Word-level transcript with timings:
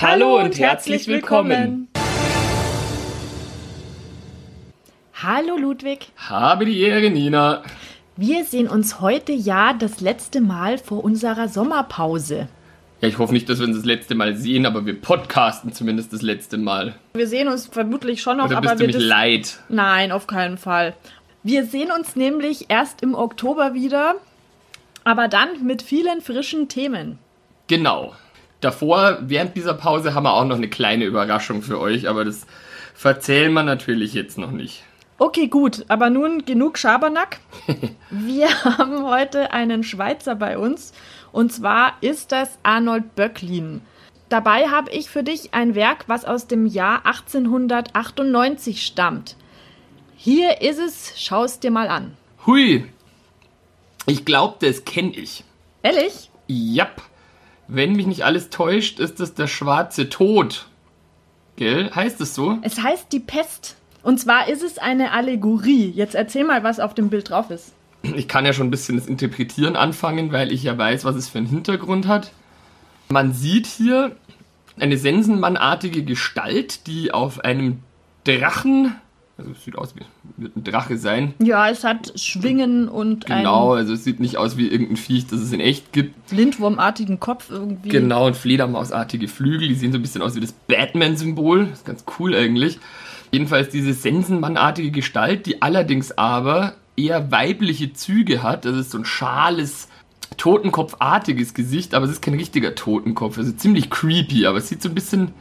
Hallo, 0.00 0.40
und 0.40 0.58
herzlich 0.58 1.06
willkommen. 1.06 1.88
Hallo 5.14 5.56
Ludwig. 5.56 6.10
Habe 6.16 6.64
die 6.64 6.80
Ehre, 6.80 7.10
Nina. 7.10 7.62
Wir 8.16 8.44
sehen 8.44 8.68
uns 8.68 9.00
heute 9.00 9.32
ja 9.32 9.74
das 9.74 10.00
letzte 10.00 10.40
Mal 10.40 10.78
vor 10.78 11.04
unserer 11.04 11.48
Sommerpause. 11.48 12.48
Ja, 13.00 13.08
ich 13.08 13.18
hoffe 13.18 13.34
nicht, 13.34 13.48
dass 13.48 13.58
wir 13.58 13.66
uns 13.66 13.76
das 13.76 13.84
letzte 13.84 14.14
Mal 14.14 14.34
sehen, 14.34 14.64
aber 14.64 14.86
wir 14.86 14.98
podcasten 14.98 15.72
zumindest 15.72 16.12
das 16.12 16.22
letzte 16.22 16.56
Mal. 16.56 16.94
Wir 17.14 17.28
sehen 17.28 17.48
uns 17.48 17.66
vermutlich 17.66 18.22
schon 18.22 18.38
noch, 18.38 18.46
Oder 18.46 18.56
aber 18.56 18.70
bist 18.70 18.80
du 18.80 18.86
wir 18.86 18.96
mich 18.96 19.06
leid? 19.06 19.58
Nein, 19.68 20.10
auf 20.10 20.26
keinen 20.26 20.56
Fall. 20.56 20.94
Wir 21.42 21.66
sehen 21.66 21.90
uns 21.92 22.16
nämlich 22.16 22.70
erst 22.70 23.02
im 23.02 23.14
Oktober 23.14 23.74
wieder, 23.74 24.14
aber 25.04 25.28
dann 25.28 25.64
mit 25.64 25.82
vielen 25.82 26.22
frischen 26.22 26.68
Themen. 26.68 27.18
Genau. 27.68 28.14
Davor, 28.62 29.18
während 29.22 29.56
dieser 29.56 29.74
Pause, 29.74 30.14
haben 30.14 30.22
wir 30.22 30.34
auch 30.34 30.44
noch 30.44 30.56
eine 30.56 30.68
kleine 30.68 31.04
Überraschung 31.04 31.62
für 31.62 31.80
euch, 31.80 32.08
aber 32.08 32.24
das 32.24 32.46
verzählen 32.94 33.52
wir 33.52 33.64
natürlich 33.64 34.14
jetzt 34.14 34.38
noch 34.38 34.52
nicht. 34.52 34.84
Okay, 35.18 35.48
gut, 35.48 35.84
aber 35.88 36.10
nun 36.10 36.44
genug 36.44 36.78
Schabernack. 36.78 37.38
Wir 38.10 38.48
haben 38.64 39.04
heute 39.04 39.52
einen 39.52 39.84
Schweizer 39.84 40.34
bei 40.34 40.58
uns 40.58 40.92
und 41.30 41.52
zwar 41.52 41.94
ist 42.00 42.32
das 42.32 42.58
Arnold 42.62 43.14
Böcklin. 43.14 43.82
Dabei 44.28 44.68
habe 44.68 44.90
ich 44.90 45.10
für 45.10 45.22
dich 45.22 45.54
ein 45.54 45.74
Werk, 45.74 46.04
was 46.08 46.24
aus 46.24 46.46
dem 46.46 46.66
Jahr 46.66 47.06
1898 47.06 48.84
stammt. 48.84 49.36
Hier 50.16 50.60
ist 50.60 50.78
es, 50.78 51.12
schau 51.16 51.44
es 51.44 51.60
dir 51.60 51.70
mal 51.70 51.88
an. 51.88 52.16
Hui. 52.46 52.86
Ich 54.06 54.24
glaube, 54.24 54.56
das 54.66 54.84
kenne 54.84 55.10
ich. 55.10 55.44
Ehrlich? 55.82 56.30
Jap. 56.48 57.02
Wenn 57.74 57.94
mich 57.94 58.06
nicht 58.06 58.26
alles 58.26 58.50
täuscht, 58.50 59.00
ist 59.00 59.18
das 59.18 59.32
der 59.32 59.46
schwarze 59.46 60.10
Tod. 60.10 60.66
Gell? 61.56 61.90
Heißt 61.94 62.20
es 62.20 62.34
so? 62.34 62.58
Es 62.60 62.82
heißt 62.82 63.10
die 63.12 63.20
Pest. 63.20 63.76
Und 64.02 64.20
zwar 64.20 64.48
ist 64.48 64.62
es 64.62 64.76
eine 64.76 65.12
Allegorie. 65.12 65.90
Jetzt 65.90 66.14
erzähl 66.14 66.44
mal, 66.44 66.64
was 66.64 66.80
auf 66.80 66.92
dem 66.92 67.08
Bild 67.08 67.30
drauf 67.30 67.50
ist. 67.50 67.72
Ich 68.02 68.28
kann 68.28 68.44
ja 68.44 68.52
schon 68.52 68.66
ein 68.66 68.70
bisschen 68.70 68.96
das 68.96 69.06
Interpretieren 69.06 69.76
anfangen, 69.76 70.32
weil 70.32 70.52
ich 70.52 70.64
ja 70.64 70.76
weiß, 70.76 71.06
was 71.06 71.16
es 71.16 71.30
für 71.30 71.38
einen 71.38 71.46
Hintergrund 71.46 72.06
hat. 72.06 72.32
Man 73.08 73.32
sieht 73.32 73.66
hier 73.66 74.16
eine 74.78 74.98
Sensenmannartige 74.98 76.04
Gestalt, 76.04 76.86
die 76.86 77.14
auf 77.14 77.40
einem 77.40 77.78
Drachen, 78.24 78.96
also 79.42 79.52
es 79.52 79.64
sieht 79.64 79.76
aus 79.76 79.94
wie 79.96 80.00
wird 80.36 80.56
ein 80.56 80.64
Drache 80.64 80.96
sein. 80.96 81.34
Ja, 81.40 81.68
es 81.68 81.84
hat 81.84 82.12
Schwingen 82.18 82.88
und 82.88 83.26
Genau, 83.26 83.72
also 83.72 83.92
es 83.94 84.04
sieht 84.04 84.20
nicht 84.20 84.36
aus 84.36 84.56
wie 84.56 84.68
irgendein 84.68 84.96
Viech, 84.96 85.26
das 85.26 85.40
es 85.40 85.52
in 85.52 85.60
echt 85.60 85.92
gibt. 85.92 86.30
lindwurmartigen 86.30 87.20
Kopf 87.20 87.50
irgendwie. 87.50 87.88
Genau, 87.88 88.26
und 88.26 88.36
Fledermausartige 88.36 89.28
Flügel, 89.28 89.68
die 89.68 89.74
sehen 89.74 89.92
so 89.92 89.98
ein 89.98 90.02
bisschen 90.02 90.22
aus 90.22 90.36
wie 90.36 90.40
das 90.40 90.52
Batman-Symbol. 90.52 91.68
Ist 91.72 91.84
ganz 91.84 92.04
cool 92.18 92.34
eigentlich. 92.34 92.78
Jedenfalls 93.32 93.70
diese 93.70 93.92
Sensenmannartige 93.92 94.90
Gestalt, 94.90 95.46
die 95.46 95.62
allerdings 95.62 96.16
aber 96.16 96.74
eher 96.96 97.30
weibliche 97.30 97.92
Züge 97.92 98.42
hat. 98.42 98.64
Das 98.64 98.76
ist 98.76 98.90
so 98.90 98.98
ein 98.98 99.04
schales, 99.04 99.88
totenkopfartiges 100.36 101.54
Gesicht, 101.54 101.94
aber 101.94 102.04
es 102.04 102.12
ist 102.12 102.22
kein 102.22 102.34
richtiger 102.34 102.74
Totenkopf. 102.74 103.38
Also 103.38 103.52
ziemlich 103.52 103.90
creepy, 103.90 104.46
aber 104.46 104.58
es 104.58 104.68
sieht 104.68 104.82
so 104.82 104.88
ein 104.88 104.94
bisschen. 104.94 105.32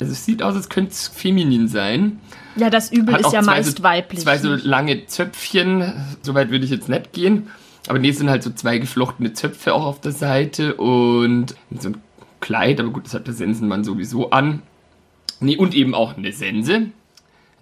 Also 0.00 0.12
es 0.12 0.24
sieht 0.24 0.42
aus, 0.42 0.54
als 0.54 0.68
könnte 0.68 0.92
es 0.92 1.08
feminin 1.08 1.68
sein. 1.68 2.20
Ja, 2.56 2.70
das 2.70 2.92
Übel 2.92 3.14
Hat 3.14 3.22
ist 3.22 3.32
ja 3.32 3.42
meist 3.42 3.78
so, 3.78 3.82
weiblich. 3.82 4.20
Zwei 4.20 4.38
so 4.38 4.54
lange 4.54 5.06
Zöpfchen, 5.06 5.92
soweit 6.22 6.50
würde 6.50 6.64
ich 6.64 6.70
jetzt 6.70 6.88
nicht 6.88 7.12
gehen. 7.12 7.48
Aber 7.88 7.98
nee, 7.98 8.08
es 8.10 8.18
sind 8.18 8.28
halt 8.28 8.42
so 8.42 8.50
zwei 8.50 8.78
geflochtene 8.78 9.32
Zöpfe 9.32 9.72
auch 9.74 9.84
auf 9.84 10.00
der 10.00 10.12
Seite 10.12 10.74
und 10.74 11.54
so 11.78 11.90
ein 11.90 11.96
Kleid, 12.40 12.80
aber 12.80 12.90
gut, 12.90 13.06
das 13.06 13.14
hat 13.14 13.26
der 13.26 13.34
Sensenmann 13.34 13.84
sowieso 13.84 14.30
an. 14.30 14.62
Nee, 15.40 15.56
und 15.56 15.74
eben 15.74 15.94
auch 15.94 16.16
eine 16.16 16.32
Sense. 16.32 16.86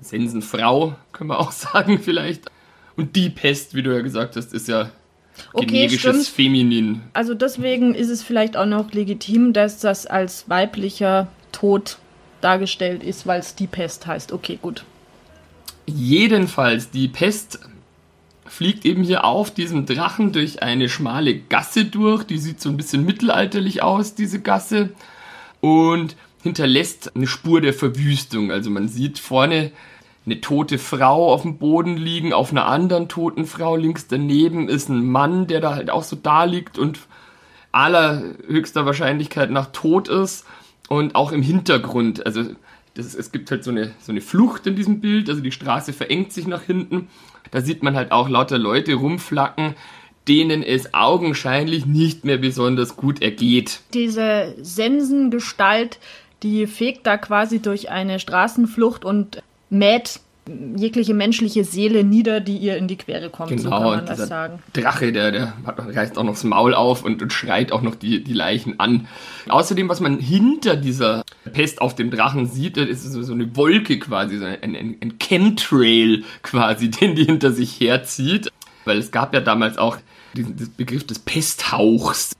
Sensenfrau, 0.00 0.96
können 1.12 1.30
wir 1.30 1.38
auch 1.38 1.52
sagen 1.52 1.98
vielleicht. 2.00 2.50
Und 2.96 3.16
die 3.16 3.30
Pest, 3.30 3.74
wie 3.74 3.82
du 3.82 3.94
ja 3.94 4.02
gesagt 4.02 4.36
hast, 4.36 4.52
ist 4.52 4.68
ja 4.68 4.90
Okay, 5.52 5.66
generisches 5.66 6.00
stimmt. 6.00 6.26
Feminin. 6.26 7.00
Also 7.12 7.34
deswegen 7.34 7.94
ist 7.94 8.08
es 8.08 8.22
vielleicht 8.22 8.56
auch 8.56 8.66
noch 8.66 8.92
legitim, 8.92 9.52
dass 9.52 9.80
das 9.80 10.06
als 10.06 10.48
weiblicher 10.48 11.28
Tod 11.50 11.98
dargestellt 12.44 13.02
ist, 13.02 13.26
weil 13.26 13.40
es 13.40 13.54
die 13.54 13.66
Pest 13.66 14.06
heißt. 14.06 14.32
Okay, 14.32 14.58
gut. 14.60 14.84
Jedenfalls, 15.86 16.90
die 16.90 17.08
Pest 17.08 17.58
fliegt 18.46 18.84
eben 18.84 19.02
hier 19.02 19.24
auf 19.24 19.50
diesem 19.52 19.86
Drachen 19.86 20.32
durch 20.32 20.62
eine 20.62 20.88
schmale 20.88 21.38
Gasse 21.38 21.86
durch. 21.86 22.24
Die 22.24 22.38
sieht 22.38 22.60
so 22.60 22.68
ein 22.68 22.76
bisschen 22.76 23.04
mittelalterlich 23.04 23.82
aus, 23.82 24.14
diese 24.14 24.40
Gasse. 24.40 24.90
Und 25.60 26.16
hinterlässt 26.42 27.16
eine 27.16 27.26
Spur 27.26 27.60
der 27.60 27.72
Verwüstung. 27.72 28.52
Also 28.52 28.70
man 28.70 28.88
sieht 28.88 29.18
vorne 29.18 29.72
eine 30.26 30.40
tote 30.40 30.78
Frau 30.78 31.32
auf 31.32 31.42
dem 31.42 31.58
Boden 31.58 31.96
liegen, 31.96 32.32
auf 32.32 32.50
einer 32.50 32.66
anderen 32.66 33.08
toten 33.08 33.46
Frau 33.46 33.76
links 33.76 34.06
daneben 34.06 34.68
ist 34.68 34.88
ein 34.88 35.04
Mann, 35.04 35.46
der 35.46 35.60
da 35.60 35.74
halt 35.74 35.90
auch 35.90 36.02
so 36.02 36.16
da 36.16 36.44
liegt 36.44 36.78
und 36.78 37.00
allerhöchster 37.72 38.86
Wahrscheinlichkeit 38.86 39.50
nach 39.50 39.72
tot 39.72 40.08
ist 40.08 40.46
und 40.88 41.14
auch 41.14 41.32
im 41.32 41.42
Hintergrund, 41.42 42.24
also 42.26 42.44
das, 42.94 43.14
es 43.14 43.32
gibt 43.32 43.50
halt 43.50 43.64
so 43.64 43.70
eine, 43.70 43.92
so 44.00 44.12
eine 44.12 44.20
Flucht 44.20 44.66
in 44.66 44.76
diesem 44.76 45.00
Bild, 45.00 45.28
also 45.28 45.40
die 45.40 45.52
Straße 45.52 45.92
verengt 45.92 46.32
sich 46.32 46.46
nach 46.46 46.62
hinten, 46.62 47.08
da 47.50 47.60
sieht 47.60 47.82
man 47.82 47.96
halt 47.96 48.12
auch 48.12 48.28
lauter 48.28 48.58
Leute 48.58 48.94
rumflacken, 48.94 49.74
denen 50.28 50.62
es 50.62 50.94
augenscheinlich 50.94 51.86
nicht 51.86 52.24
mehr 52.24 52.38
besonders 52.38 52.96
gut 52.96 53.20
ergeht. 53.20 53.80
Diese 53.92 54.54
Sensengestalt, 54.60 55.98
die 56.42 56.66
fegt 56.66 57.06
da 57.06 57.16
quasi 57.16 57.60
durch 57.60 57.90
eine 57.90 58.18
Straßenflucht 58.18 59.04
und 59.04 59.42
mäht 59.70 60.20
jegliche 60.76 61.14
menschliche 61.14 61.64
Seele 61.64 62.04
nieder, 62.04 62.40
die 62.40 62.56
ihr 62.58 62.76
in 62.76 62.86
die 62.86 62.96
Quere 62.96 63.30
kommt. 63.30 63.58
so 63.60 63.70
kann 63.70 63.78
Genau, 63.80 63.90
man 63.96 64.06
das 64.06 64.28
sagen. 64.28 64.62
Drache, 64.72 65.12
der, 65.12 65.32
der 65.32 65.54
hat, 65.64 65.78
reißt 65.78 66.18
auch 66.18 66.24
noch 66.24 66.34
das 66.34 66.44
Maul 66.44 66.74
auf 66.74 67.04
und, 67.04 67.22
und 67.22 67.32
schreit 67.32 67.72
auch 67.72 67.82
noch 67.82 67.94
die, 67.94 68.22
die 68.22 68.32
Leichen 68.34 68.78
an. 68.78 69.06
Außerdem, 69.48 69.88
was 69.88 70.00
man 70.00 70.18
hinter 70.18 70.76
dieser 70.76 71.24
Pest 71.52 71.80
auf 71.80 71.94
dem 71.94 72.10
Drachen 72.10 72.46
sieht, 72.46 72.76
das 72.76 72.88
ist 72.88 73.12
so, 73.12 73.32
eine 73.32 73.56
Wolke 73.56 73.98
quasi, 73.98 74.38
so 74.38 74.44
ein, 74.44 74.76
ein, 74.76 74.96
ein 75.00 75.18
Chemtrail 75.18 76.24
quasi, 76.42 76.90
den 76.90 77.14
die 77.14 77.24
hinter 77.24 77.52
sich 77.52 77.80
herzieht. 77.80 78.50
Weil 78.84 78.98
es 78.98 79.10
gab 79.10 79.32
ja 79.32 79.40
damals 79.40 79.78
auch 79.78 79.96
diesen 80.34 80.56
Begriff 80.76 81.06
des 81.06 81.20
Pesthauchs, 81.20 82.32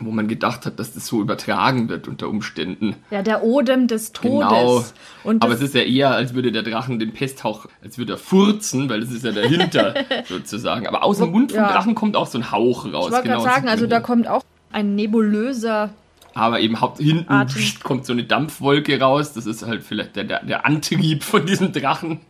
wo 0.00 0.10
man 0.10 0.28
gedacht 0.28 0.66
hat, 0.66 0.78
dass 0.78 0.92
das 0.92 1.06
so 1.06 1.20
übertragen 1.20 1.88
wird 1.88 2.06
unter 2.06 2.28
Umständen. 2.28 2.96
Ja, 3.10 3.22
der 3.22 3.42
Odem 3.42 3.86
des 3.86 4.12
Todes. 4.12 4.48
Genau. 4.48 4.84
Und 5.24 5.42
Aber 5.42 5.54
es 5.54 5.60
ist 5.60 5.74
ja 5.74 5.82
eher, 5.82 6.10
als 6.10 6.34
würde 6.34 6.52
der 6.52 6.62
Drachen 6.62 6.98
den 6.98 7.12
Pesthauch, 7.12 7.66
als 7.82 7.96
würde 7.96 8.14
er 8.14 8.18
furzen, 8.18 8.88
weil 8.90 9.02
es 9.02 9.10
ist 9.10 9.24
ja 9.24 9.32
dahinter 9.32 9.94
sozusagen. 10.28 10.86
Aber 10.86 11.02
aus 11.02 11.18
dem 11.18 11.30
Mund 11.30 11.52
vom 11.52 11.60
Ja. 11.62 11.72
Drachen 11.72 11.94
kommt 11.94 12.14
auch 12.16 12.26
so 12.26 12.38
ein 12.38 12.50
Hauch 12.50 12.84
raus. 12.92 13.06
ich 13.06 13.12
wollte 13.12 13.28
genau, 13.28 13.40
sagen, 13.40 13.68
also 13.68 13.86
da 13.86 14.00
kommt 14.00 14.28
auch 14.28 14.42
ein 14.70 14.94
nebulöser 14.94 15.90
Aber 16.34 16.60
eben 16.60 16.80
haupt, 16.80 16.98
hinten 16.98 17.32
Atem. 17.32 17.62
kommt 17.82 18.04
so 18.04 18.12
eine 18.12 18.24
Dampfwolke 18.24 19.00
raus. 19.00 19.32
Das 19.32 19.46
ist 19.46 19.64
halt 19.66 19.82
vielleicht 19.82 20.16
der, 20.16 20.24
der, 20.24 20.44
der 20.44 20.66
Antrieb 20.66 21.24
von 21.24 21.46
diesem 21.46 21.72
Drachen. 21.72 22.20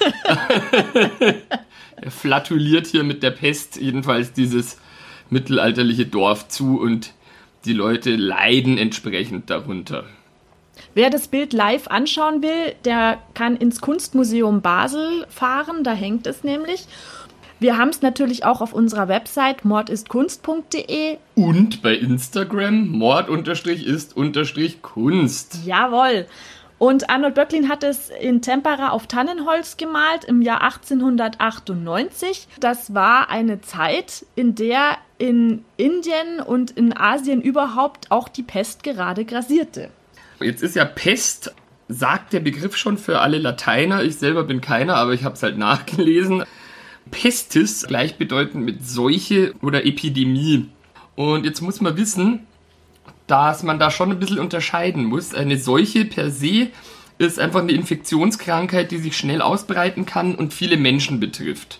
er 1.96 2.10
flatuliert 2.10 2.86
hier 2.88 3.04
mit 3.04 3.22
der 3.22 3.30
Pest 3.30 3.76
jedenfalls 3.80 4.32
dieses 4.32 4.78
mittelalterliche 5.32 6.06
Dorf 6.06 6.48
zu 6.48 6.80
und 6.80 7.12
die 7.64 7.72
Leute 7.72 8.14
leiden 8.16 8.76
entsprechend 8.78 9.50
darunter. 9.50 10.04
Wer 10.94 11.10
das 11.10 11.28
Bild 11.28 11.52
live 11.52 11.86
anschauen 11.88 12.42
will, 12.42 12.74
der 12.84 13.18
kann 13.34 13.56
ins 13.56 13.80
Kunstmuseum 13.80 14.62
Basel 14.62 15.26
fahren, 15.28 15.84
da 15.84 15.92
hängt 15.92 16.26
es 16.26 16.42
nämlich. 16.44 16.86
Wir 17.60 17.76
haben 17.78 17.90
es 17.90 18.02
natürlich 18.02 18.44
auch 18.44 18.60
auf 18.60 18.72
unserer 18.72 19.06
Website 19.06 19.64
mordistkunst.de. 19.64 21.18
Und 21.36 21.80
bei 21.80 21.94
Instagram 21.94 22.88
mord-ist-kunst. 22.88 25.60
Jawohl. 25.64 26.26
Und 26.78 27.08
Arnold 27.08 27.36
Böcklin 27.36 27.68
hat 27.68 27.84
es 27.84 28.10
in 28.10 28.42
Tempera 28.42 28.88
auf 28.88 29.06
Tannenholz 29.06 29.76
gemalt 29.76 30.24
im 30.24 30.42
Jahr 30.42 30.62
1898. 30.62 32.48
Das 32.58 32.92
war 32.92 33.30
eine 33.30 33.60
Zeit, 33.60 34.26
in 34.34 34.56
der 34.56 34.98
in 35.22 35.64
Indien 35.76 36.40
und 36.44 36.72
in 36.72 36.96
Asien 36.96 37.42
überhaupt 37.42 38.10
auch 38.10 38.28
die 38.28 38.42
Pest 38.42 38.82
gerade 38.82 39.24
grassierte. 39.24 39.90
Jetzt 40.40 40.64
ist 40.64 40.74
ja 40.74 40.84
Pest, 40.84 41.54
sagt 41.86 42.32
der 42.32 42.40
Begriff 42.40 42.76
schon 42.76 42.98
für 42.98 43.20
alle 43.20 43.38
Lateiner. 43.38 44.02
Ich 44.02 44.16
selber 44.16 44.42
bin 44.42 44.60
keiner, 44.60 44.96
aber 44.96 45.12
ich 45.12 45.22
habe 45.22 45.36
es 45.36 45.42
halt 45.44 45.56
nachgelesen. 45.68 46.42
Pestis 47.12 47.86
gleichbedeutend 47.86 48.64
mit 48.64 48.84
Seuche 48.84 49.54
oder 49.62 49.86
Epidemie. 49.86 50.66
Und 51.14 51.44
jetzt 51.44 51.60
muss 51.60 51.80
man 51.80 51.96
wissen, 51.96 52.40
dass 53.28 53.62
man 53.62 53.78
da 53.78 53.92
schon 53.92 54.10
ein 54.10 54.18
bisschen 54.18 54.40
unterscheiden 54.40 55.04
muss. 55.04 55.34
Eine 55.34 55.56
Seuche 55.56 56.04
per 56.04 56.32
se 56.32 56.66
ist 57.18 57.38
einfach 57.38 57.60
eine 57.60 57.70
Infektionskrankheit, 57.70 58.90
die 58.90 58.98
sich 58.98 59.16
schnell 59.16 59.40
ausbreiten 59.40 60.04
kann 60.04 60.34
und 60.34 60.52
viele 60.52 60.76
Menschen 60.76 61.20
betrifft. 61.20 61.78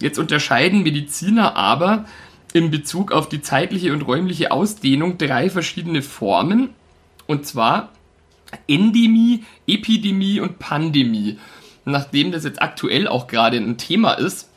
Jetzt 0.00 0.18
unterscheiden 0.18 0.82
Mediziner 0.82 1.54
aber 1.54 2.06
in 2.52 2.70
Bezug 2.70 3.12
auf 3.12 3.28
die 3.28 3.42
zeitliche 3.42 3.92
und 3.92 4.02
räumliche 4.02 4.50
Ausdehnung 4.50 5.18
drei 5.18 5.50
verschiedene 5.50 6.02
Formen. 6.02 6.70
Und 7.26 7.46
zwar 7.46 7.90
Endemie, 8.68 9.44
Epidemie 9.66 10.40
und 10.40 10.58
Pandemie. 10.58 11.38
Nachdem 11.84 12.32
das 12.32 12.44
jetzt 12.44 12.60
aktuell 12.60 13.08
auch 13.08 13.26
gerade 13.26 13.56
ein 13.56 13.78
Thema 13.78 14.12
ist, 14.12 14.48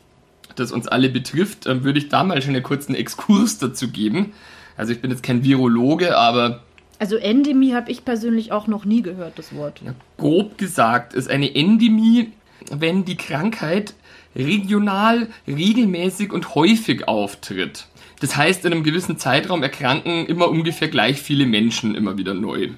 das 0.54 0.72
uns 0.72 0.86
alle 0.86 1.08
betrifft, 1.08 1.66
würde 1.66 1.98
ich 1.98 2.08
da 2.08 2.22
mal 2.24 2.40
schon 2.42 2.54
einen 2.54 2.62
kurzen 2.62 2.94
Exkurs 2.94 3.58
dazu 3.58 3.88
geben. 3.88 4.32
Also 4.76 4.92
ich 4.92 5.00
bin 5.00 5.10
jetzt 5.10 5.22
kein 5.22 5.42
Virologe, 5.42 6.16
aber 6.16 6.62
also 6.98 7.16
Endemie 7.16 7.74
habe 7.74 7.90
ich 7.90 8.06
persönlich 8.06 8.52
auch 8.52 8.68
noch 8.68 8.86
nie 8.86 9.02
gehört, 9.02 9.38
das 9.38 9.54
Wort. 9.54 9.82
Grob 10.16 10.56
gesagt 10.56 11.12
ist 11.12 11.28
eine 11.28 11.54
Endemie, 11.54 12.32
wenn 12.70 13.04
die 13.04 13.16
Krankheit 13.16 13.92
regional, 14.36 15.28
regelmäßig 15.46 16.32
und 16.32 16.54
häufig 16.54 17.08
auftritt. 17.08 17.86
Das 18.20 18.36
heißt, 18.36 18.64
in 18.64 18.72
einem 18.72 18.84
gewissen 18.84 19.18
Zeitraum 19.18 19.62
erkranken 19.62 20.26
immer 20.26 20.48
ungefähr 20.48 20.88
gleich 20.88 21.20
viele 21.20 21.46
Menschen 21.46 21.94
immer 21.94 22.16
wieder 22.16 22.34
neu. 22.34 22.68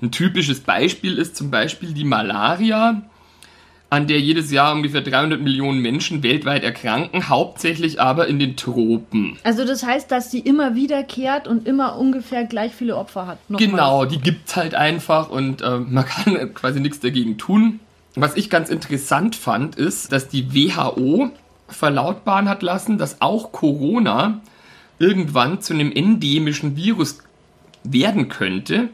Ein 0.00 0.10
typisches 0.10 0.60
Beispiel 0.60 1.18
ist 1.18 1.36
zum 1.36 1.50
Beispiel 1.50 1.92
die 1.92 2.04
Malaria, 2.04 3.02
an 3.90 4.06
der 4.06 4.20
jedes 4.20 4.50
Jahr 4.50 4.74
ungefähr 4.74 5.00
300 5.00 5.40
Millionen 5.40 5.80
Menschen 5.80 6.22
weltweit 6.22 6.62
erkranken, 6.62 7.28
hauptsächlich 7.28 8.00
aber 8.00 8.26
in 8.28 8.38
den 8.38 8.54
Tropen. 8.56 9.38
Also 9.44 9.64
das 9.64 9.82
heißt, 9.82 10.10
dass 10.10 10.30
sie 10.30 10.40
immer 10.40 10.74
wiederkehrt 10.74 11.48
und 11.48 11.66
immer 11.66 11.96
ungefähr 11.96 12.44
gleich 12.44 12.72
viele 12.74 12.96
Opfer 12.96 13.26
hat. 13.26 13.38
Nochmal. 13.48 13.68
Genau, 13.68 14.04
die 14.04 14.18
gibt's 14.18 14.56
halt 14.56 14.74
einfach 14.74 15.30
und 15.30 15.62
äh, 15.62 15.78
man 15.78 16.04
kann 16.04 16.54
quasi 16.54 16.80
nichts 16.80 17.00
dagegen 17.00 17.38
tun. 17.38 17.80
Was 18.14 18.36
ich 18.36 18.50
ganz 18.50 18.70
interessant 18.70 19.36
fand, 19.36 19.76
ist, 19.76 20.12
dass 20.12 20.28
die 20.28 20.54
WHO 20.54 21.30
verlautbaren 21.68 22.48
hat 22.48 22.62
lassen, 22.62 22.98
dass 22.98 23.20
auch 23.20 23.52
Corona 23.52 24.40
irgendwann 24.98 25.60
zu 25.60 25.74
einem 25.74 25.92
endemischen 25.92 26.76
Virus 26.76 27.18
werden 27.84 28.28
könnte, 28.28 28.88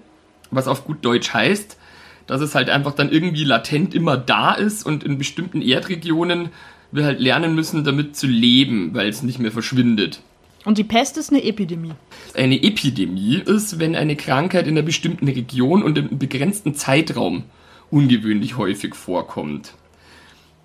was 0.50 0.68
auf 0.68 0.84
gut 0.84 1.04
Deutsch 1.04 1.32
heißt, 1.32 1.78
dass 2.26 2.40
es 2.40 2.54
halt 2.54 2.70
einfach 2.70 2.94
dann 2.94 3.10
irgendwie 3.10 3.44
latent 3.44 3.94
immer 3.94 4.16
da 4.16 4.52
ist 4.52 4.84
und 4.84 5.04
in 5.04 5.18
bestimmten 5.18 5.62
Erdregionen 5.62 6.50
wir 6.90 7.04
halt 7.04 7.20
lernen 7.20 7.54
müssen, 7.54 7.84
damit 7.84 8.16
zu 8.16 8.26
leben, 8.26 8.94
weil 8.94 9.08
es 9.08 9.22
nicht 9.22 9.38
mehr 9.38 9.52
verschwindet. 9.52 10.20
Und 10.64 10.78
die 10.78 10.84
Pest 10.84 11.18
ist 11.18 11.30
eine 11.30 11.44
Epidemie. 11.44 11.92
Eine 12.34 12.62
Epidemie 12.62 13.42
ist, 13.44 13.78
wenn 13.78 13.96
eine 13.96 14.16
Krankheit 14.16 14.66
in 14.66 14.74
einer 14.74 14.86
bestimmten 14.86 15.28
Region 15.28 15.82
und 15.82 15.98
im 15.98 16.18
begrenzten 16.18 16.74
Zeitraum 16.74 17.44
ungewöhnlich 17.90 18.56
häufig 18.56 18.94
vorkommt. 18.94 19.74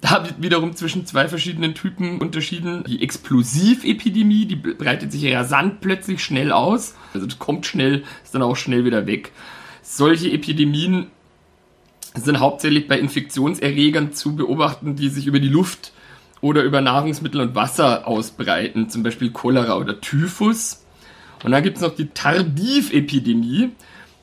Da 0.01 0.23
wird 0.23 0.41
wiederum 0.41 0.75
zwischen 0.75 1.05
zwei 1.05 1.27
verschiedenen 1.27 1.75
Typen 1.75 2.19
unterschieden. 2.19 2.83
Die 2.87 3.03
Explosivepidemie, 3.03 4.45
die 4.45 4.55
breitet 4.55 5.11
sich 5.11 5.33
rasant 5.33 5.81
plötzlich 5.81 6.23
schnell 6.23 6.51
aus. 6.53 6.95
Also 7.13 7.25
das 7.27 7.37
kommt 7.37 7.65
schnell, 7.65 8.03
ist 8.23 8.33
dann 8.33 8.41
auch 8.41 8.55
schnell 8.55 8.85
wieder 8.85 9.07
weg. 9.07 9.31
Solche 9.81 10.31
Epidemien 10.31 11.07
sind 12.15 12.39
hauptsächlich 12.39 12.87
bei 12.87 12.97
Infektionserregern 12.97 14.13
zu 14.13 14.35
beobachten, 14.35 14.95
die 14.95 15.09
sich 15.09 15.27
über 15.27 15.39
die 15.39 15.49
Luft 15.49 15.91
oder 16.41 16.63
über 16.63 16.79
Nahrungsmittel 16.79 17.41
und 17.41 17.55
Wasser 17.55 18.07
ausbreiten, 18.07 18.89
zum 18.89 19.03
Beispiel 19.03 19.31
Cholera 19.31 19.77
oder 19.77 19.99
Typhus. 19.99 20.85
Und 21.43 21.51
dann 21.51 21.63
gibt 21.63 21.77
es 21.77 21.83
noch 21.83 21.95
die 21.95 22.07
Tardivepidemie. 22.07 23.71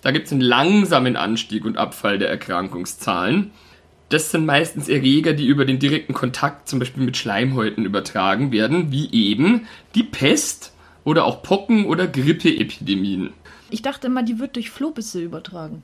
Da 0.06 0.12
gibt 0.12 0.26
es 0.26 0.32
einen 0.32 0.40
langsamen 0.40 1.16
Anstieg 1.16 1.64
und 1.64 1.78
Abfall 1.78 2.18
der 2.20 2.30
Erkrankungszahlen. 2.30 3.50
Das 4.08 4.30
sind 4.30 4.46
meistens 4.46 4.88
Erreger, 4.88 5.32
die 5.32 5.46
über 5.46 5.64
den 5.64 5.80
direkten 5.80 6.14
Kontakt 6.14 6.68
zum 6.68 6.78
Beispiel 6.78 7.02
mit 7.02 7.16
Schleimhäuten 7.16 7.84
übertragen 7.84 8.52
werden, 8.52 8.92
wie 8.92 9.10
eben 9.10 9.66
die 9.96 10.04
Pest 10.04 10.72
oder 11.02 11.24
auch 11.24 11.42
Pocken- 11.42 11.86
oder 11.86 12.06
Grippeepidemien. 12.06 13.32
Ich 13.70 13.82
dachte 13.82 14.06
immer, 14.06 14.22
die 14.22 14.38
wird 14.38 14.54
durch 14.54 14.70
Flohbisse 14.70 15.20
übertragen 15.20 15.82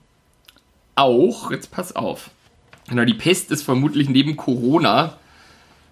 auch, 0.95 1.51
jetzt 1.51 1.71
pass 1.71 1.95
auf, 1.97 2.31
na, 2.91 3.05
die 3.05 3.15
Pest 3.15 3.51
ist 3.51 3.63
vermutlich 3.63 4.09
neben 4.09 4.37
Corona 4.37 5.17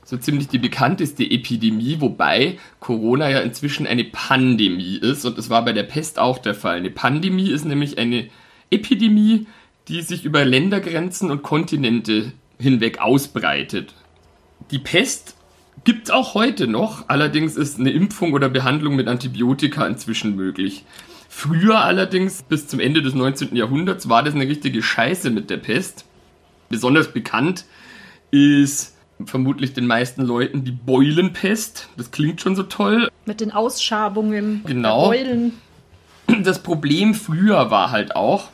so 0.05 0.17
ziemlich 0.17 0.49
die 0.49 0.59
bekannteste 0.59 1.25
Epidemie, 1.25 1.97
wobei 2.01 2.59
Corona 2.81 3.31
ja 3.31 3.41
inzwischen 3.41 3.87
eine 3.87 4.05
Pandemie 4.05 4.97
ist 4.97 5.25
und 5.25 5.39
es 5.39 5.51
war 5.51 5.65
bei 5.65 5.73
der 5.73 5.85
Pest 5.85 6.19
auch 6.19 6.39
der 6.39 6.55
Fall. 6.55 6.77
Eine 6.77 6.91
Pandemie 6.91 7.51
ist 7.51 7.65
nämlich 7.65 7.99
eine 7.99 8.29
Epidemie, 8.71 9.47
die 9.89 10.03
sich 10.03 10.25
über 10.25 10.45
Ländergrenzen 10.45 11.31
und 11.31 11.43
Kontinente 11.43 12.33
hinweg 12.59 13.01
ausbreitet. 13.01 13.95
Die 14.71 14.79
Pest 14.79 15.37
gibt 15.85 16.09
es 16.09 16.11
auch 16.11 16.35
heute 16.35 16.67
noch, 16.67 17.09
allerdings 17.09 17.57
ist 17.57 17.79
eine 17.79 17.91
Impfung 17.91 18.33
oder 18.33 18.49
Behandlung 18.49 18.97
mit 18.97 19.09
Antibiotika 19.09 19.87
inzwischen 19.87 20.37
möglich. 20.37 20.85
Früher 21.29 21.81
allerdings, 21.81 22.43
bis 22.43 22.67
zum 22.67 22.81
Ende 22.81 23.03
des 23.03 23.15
19. 23.15 23.55
Jahrhunderts, 23.57 24.09
war 24.09 24.23
das 24.23 24.35
eine 24.35 24.49
richtige 24.49 24.83
Scheiße 24.83 25.31
mit 25.31 25.49
der 25.49 25.57
Pest. 25.57 26.05
Besonders 26.69 27.13
bekannt 27.13 27.65
ist 28.31 28.97
vermutlich 29.27 29.73
den 29.73 29.87
meisten 29.87 30.23
Leuten 30.23 30.65
die 30.65 30.73
Beulenpest. 30.73 31.89
Das 31.97 32.11
klingt 32.11 32.41
schon 32.41 32.57
so 32.57 32.63
toll. 32.63 33.09
Mit 33.27 33.41
den 33.41 33.53
Ausschabungen. 33.53 34.63
Genau. 34.67 35.09
Beulen. 35.09 35.53
Das 36.43 36.63
Problem 36.63 37.15
früher 37.15 37.71
war 37.71 37.91
halt 37.91 38.15
auch, 38.15 38.49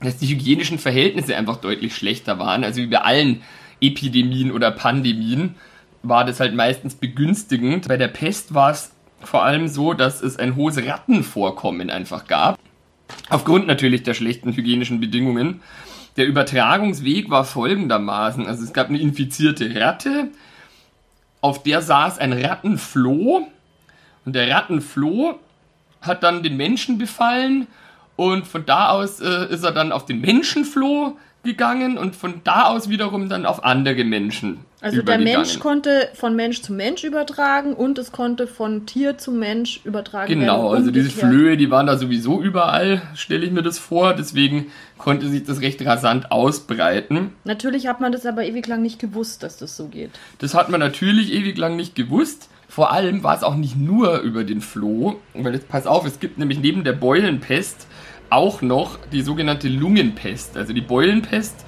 dass 0.00 0.16
die 0.16 0.28
hygienischen 0.28 0.78
Verhältnisse 0.78 1.36
einfach 1.36 1.56
deutlich 1.56 1.94
schlechter 1.94 2.38
waren. 2.38 2.64
Also 2.64 2.80
wie 2.80 2.86
bei 2.86 3.00
allen 3.00 3.42
Epidemien 3.80 4.52
oder 4.52 4.70
Pandemien 4.70 5.56
war 6.02 6.24
das 6.24 6.40
halt 6.40 6.54
meistens 6.54 6.94
begünstigend. 6.94 7.88
Bei 7.88 7.96
der 7.96 8.08
Pest 8.08 8.54
war 8.54 8.70
es 8.70 8.92
vor 9.22 9.44
allem 9.44 9.68
so, 9.68 9.92
dass 9.92 10.22
es 10.22 10.38
ein 10.38 10.56
hohes 10.56 10.78
Rattenvorkommen 10.78 11.90
einfach 11.90 12.26
gab. 12.26 12.58
Aufgrund 13.28 13.66
natürlich 13.66 14.02
der 14.02 14.14
schlechten 14.14 14.54
hygienischen 14.54 15.00
Bedingungen. 15.00 15.60
Der 16.16 16.26
Übertragungsweg 16.26 17.30
war 17.30 17.44
folgendermaßen. 17.44 18.46
Also 18.46 18.64
es 18.64 18.72
gab 18.72 18.88
eine 18.88 18.98
infizierte 18.98 19.74
Ratte, 19.80 20.28
auf 21.40 21.62
der 21.62 21.80
saß 21.80 22.18
ein 22.18 22.32
Rattenfloh 22.32 23.46
und 24.24 24.34
der 24.34 24.50
Rattenfloh 24.50 25.38
hat 26.02 26.22
dann 26.22 26.42
den 26.42 26.56
Menschen 26.56 26.98
befallen 26.98 27.66
und 28.16 28.46
von 28.46 28.66
da 28.66 28.90
aus 28.90 29.20
äh, 29.20 29.46
ist 29.50 29.64
er 29.64 29.72
dann 29.72 29.92
auf 29.92 30.04
den 30.04 30.20
Menschenfloh 30.20 31.16
gegangen 31.42 31.96
und 31.98 32.16
von 32.16 32.40
da 32.44 32.64
aus 32.64 32.88
wiederum 32.88 33.28
dann 33.28 33.46
auf 33.46 33.64
andere 33.64 34.04
Menschen. 34.04 34.58
Also 34.82 35.02
der 35.02 35.18
Mensch 35.18 35.58
konnte 35.58 36.08
von 36.14 36.34
Mensch 36.34 36.62
zu 36.62 36.72
Mensch 36.72 37.04
übertragen 37.04 37.74
und 37.74 37.98
es 37.98 38.12
konnte 38.12 38.46
von 38.46 38.86
Tier 38.86 39.18
zu 39.18 39.30
Mensch 39.30 39.80
übertragen 39.84 40.28
genau, 40.28 40.40
werden. 40.40 40.56
Genau, 40.56 40.70
also 40.70 40.90
diese 40.90 41.10
Flöhe, 41.10 41.58
die 41.58 41.70
waren 41.70 41.86
da 41.86 41.98
sowieso 41.98 42.40
überall, 42.40 43.02
stelle 43.14 43.44
ich 43.44 43.52
mir 43.52 43.62
das 43.62 43.78
vor. 43.78 44.14
Deswegen 44.14 44.66
konnte 44.96 45.28
sich 45.28 45.44
das 45.44 45.60
recht 45.60 45.84
rasant 45.84 46.32
ausbreiten. 46.32 47.32
Natürlich 47.44 47.88
hat 47.88 48.00
man 48.00 48.12
das 48.12 48.24
aber 48.24 48.44
ewig 48.44 48.66
lang 48.66 48.80
nicht 48.80 48.98
gewusst, 48.98 49.42
dass 49.42 49.58
das 49.58 49.76
so 49.76 49.88
geht. 49.88 50.10
Das 50.38 50.54
hat 50.54 50.70
man 50.70 50.80
natürlich 50.80 51.32
ewig 51.32 51.58
lang 51.58 51.76
nicht 51.76 51.94
gewusst. 51.94 52.48
Vor 52.66 52.92
allem 52.92 53.22
war 53.22 53.36
es 53.36 53.42
auch 53.42 53.56
nicht 53.56 53.76
nur 53.76 54.20
über 54.20 54.44
den 54.44 54.60
Floh, 54.60 55.20
weil 55.34 55.54
jetzt 55.54 55.68
pass 55.68 55.86
auf, 55.86 56.06
es 56.06 56.20
gibt 56.20 56.38
nämlich 56.38 56.60
neben 56.60 56.84
der 56.84 56.92
Beulenpest 56.92 57.86
auch 58.30 58.62
noch 58.62 58.98
die 59.12 59.22
sogenannte 59.22 59.68
Lungenpest. 59.68 60.56
Also 60.56 60.72
die 60.72 60.80
Beulenpest, 60.80 61.64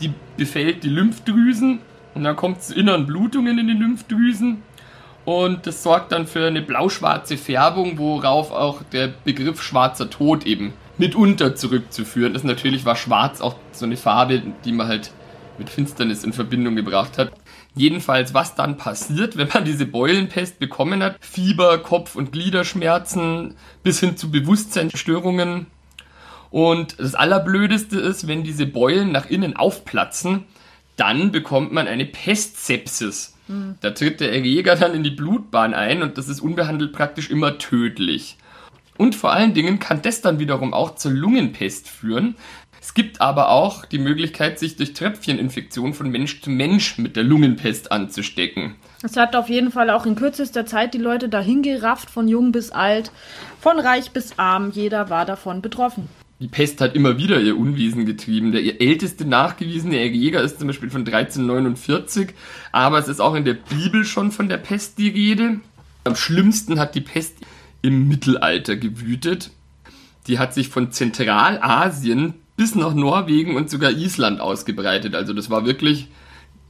die 0.00 0.12
befällt 0.36 0.82
die 0.82 0.88
Lymphdrüsen 0.88 1.80
und 2.14 2.24
dann 2.24 2.36
kommt 2.36 2.58
es 2.58 2.68
zu 2.68 2.74
inneren 2.74 3.06
Blutungen 3.06 3.58
in 3.58 3.68
den 3.68 3.78
Lymphdrüsen 3.78 4.62
und 5.26 5.66
das 5.66 5.82
sorgt 5.82 6.12
dann 6.12 6.28
für 6.28 6.46
eine 6.46 6.62
blau-schwarze 6.62 7.36
Färbung, 7.36 7.98
worauf 7.98 8.52
auch 8.52 8.82
der 8.92 9.08
Begriff 9.08 9.60
schwarzer 9.60 10.08
Tod 10.08 10.46
eben 10.46 10.72
mitunter 10.98 11.56
zurückzuführen 11.56 12.36
ist. 12.36 12.44
Natürlich 12.44 12.84
war 12.84 12.94
schwarz 12.94 13.40
auch 13.40 13.56
so 13.72 13.86
eine 13.86 13.96
Farbe, 13.96 14.40
die 14.64 14.72
man 14.72 14.86
halt 14.86 15.10
mit 15.58 15.68
Finsternis 15.68 16.22
in 16.22 16.32
Verbindung 16.32 16.76
gebracht 16.76 17.18
hat. 17.18 17.32
Jedenfalls, 17.74 18.34
was 18.34 18.54
dann 18.54 18.76
passiert, 18.76 19.36
wenn 19.36 19.48
man 19.52 19.64
diese 19.64 19.84
Beulenpest 19.84 20.60
bekommen 20.60 21.02
hat, 21.02 21.16
Fieber, 21.20 21.78
Kopf- 21.78 22.14
und 22.14 22.30
Gliederschmerzen 22.30 23.54
bis 23.82 23.98
hin 23.98 24.16
zu 24.16 24.30
Bewusstseinsstörungen, 24.30 25.66
und 26.56 26.98
das 26.98 27.14
Allerblödeste 27.14 28.00
ist, 28.00 28.28
wenn 28.28 28.42
diese 28.42 28.64
Beulen 28.64 29.12
nach 29.12 29.28
innen 29.28 29.56
aufplatzen, 29.56 30.44
dann 30.96 31.30
bekommt 31.30 31.70
man 31.70 31.86
eine 31.86 32.06
Pestsepsis. 32.06 33.34
Mhm. 33.46 33.74
Da 33.82 33.90
tritt 33.90 34.20
der 34.20 34.32
Erreger 34.32 34.74
dann 34.74 34.94
in 34.94 35.02
die 35.02 35.10
Blutbahn 35.10 35.74
ein 35.74 36.02
und 36.02 36.16
das 36.16 36.30
ist 36.30 36.40
unbehandelt 36.40 36.94
praktisch 36.94 37.28
immer 37.28 37.58
tödlich. 37.58 38.38
Und 38.96 39.14
vor 39.14 39.34
allen 39.34 39.52
Dingen 39.52 39.80
kann 39.80 40.00
das 40.00 40.22
dann 40.22 40.38
wiederum 40.38 40.72
auch 40.72 40.94
zur 40.94 41.12
Lungenpest 41.12 41.90
führen. 41.90 42.36
Es 42.80 42.94
gibt 42.94 43.20
aber 43.20 43.50
auch 43.50 43.84
die 43.84 43.98
Möglichkeit, 43.98 44.58
sich 44.58 44.76
durch 44.76 44.94
Tröpfcheninfektion 44.94 45.92
von 45.92 46.08
Mensch 46.08 46.40
zu 46.40 46.48
Mensch 46.48 46.96
mit 46.96 47.16
der 47.16 47.24
Lungenpest 47.24 47.92
anzustecken. 47.92 48.76
Es 49.02 49.18
hat 49.18 49.36
auf 49.36 49.50
jeden 49.50 49.72
Fall 49.72 49.90
auch 49.90 50.06
in 50.06 50.14
kürzester 50.14 50.64
Zeit 50.64 50.94
die 50.94 50.98
Leute 50.98 51.28
dahin 51.28 51.60
gerafft, 51.60 52.08
von 52.08 52.28
jung 52.28 52.50
bis 52.50 52.70
alt, 52.70 53.12
von 53.60 53.78
reich 53.78 54.12
bis 54.12 54.38
arm. 54.38 54.70
Jeder 54.70 55.10
war 55.10 55.26
davon 55.26 55.60
betroffen. 55.60 56.08
Die 56.38 56.48
Pest 56.48 56.82
hat 56.82 56.94
immer 56.94 57.16
wieder 57.16 57.40
ihr 57.40 57.56
Unwesen 57.56 58.04
getrieben. 58.04 58.52
Der 58.52 58.80
älteste 58.80 59.24
nachgewiesene 59.24 59.98
Erreger 59.98 60.42
ist 60.42 60.58
zum 60.58 60.66
Beispiel 60.66 60.90
von 60.90 61.06
1349, 61.06 62.34
aber 62.72 62.98
es 62.98 63.08
ist 63.08 63.20
auch 63.20 63.34
in 63.34 63.46
der 63.46 63.54
Bibel 63.54 64.04
schon 64.04 64.30
von 64.32 64.50
der 64.50 64.58
Pest 64.58 64.98
die 64.98 65.08
Rede. 65.08 65.60
Am 66.04 66.14
schlimmsten 66.14 66.78
hat 66.78 66.94
die 66.94 67.00
Pest 67.00 67.38
im 67.80 68.06
Mittelalter 68.06 68.76
gewütet. 68.76 69.50
Die 70.26 70.38
hat 70.38 70.52
sich 70.52 70.68
von 70.68 70.92
Zentralasien 70.92 72.34
bis 72.56 72.74
nach 72.74 72.92
Norwegen 72.92 73.56
und 73.56 73.70
sogar 73.70 73.92
Island 73.92 74.40
ausgebreitet. 74.40 75.14
Also 75.14 75.32
das 75.32 75.48
war 75.48 75.64
wirklich 75.64 76.08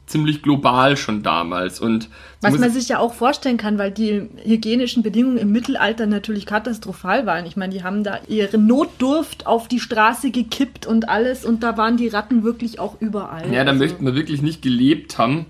ziemlich 0.06 0.42
global 0.42 0.96
schon 0.96 1.22
damals. 1.22 1.80
Und 1.80 2.08
Was 2.40 2.58
man 2.58 2.70
sich 2.70 2.88
ja 2.88 2.98
auch 2.98 3.12
vorstellen 3.12 3.56
kann, 3.56 3.76
weil 3.76 3.90
die 3.90 4.28
hygienischen 4.44 5.02
Bedingungen 5.02 5.38
im 5.38 5.50
Mittelalter 5.50 6.06
natürlich 6.06 6.46
katastrophal 6.46 7.26
waren. 7.26 7.44
Ich 7.46 7.56
meine, 7.56 7.74
die 7.74 7.82
haben 7.82 8.04
da 8.04 8.20
ihre 8.28 8.56
Notdurft 8.56 9.46
auf 9.46 9.68
die 9.68 9.80
Straße 9.80 10.30
gekippt 10.30 10.86
und 10.86 11.08
alles 11.08 11.44
und 11.44 11.62
da 11.62 11.76
waren 11.76 11.96
die 11.96 12.08
Ratten 12.08 12.44
wirklich 12.44 12.78
auch 12.78 13.00
überall. 13.00 13.52
Ja, 13.52 13.64
da 13.64 13.72
also. 13.72 13.82
möchten 13.82 14.04
wir 14.04 14.14
wirklich 14.14 14.42
nicht 14.42 14.62
gelebt 14.62 15.18
haben. 15.18 15.46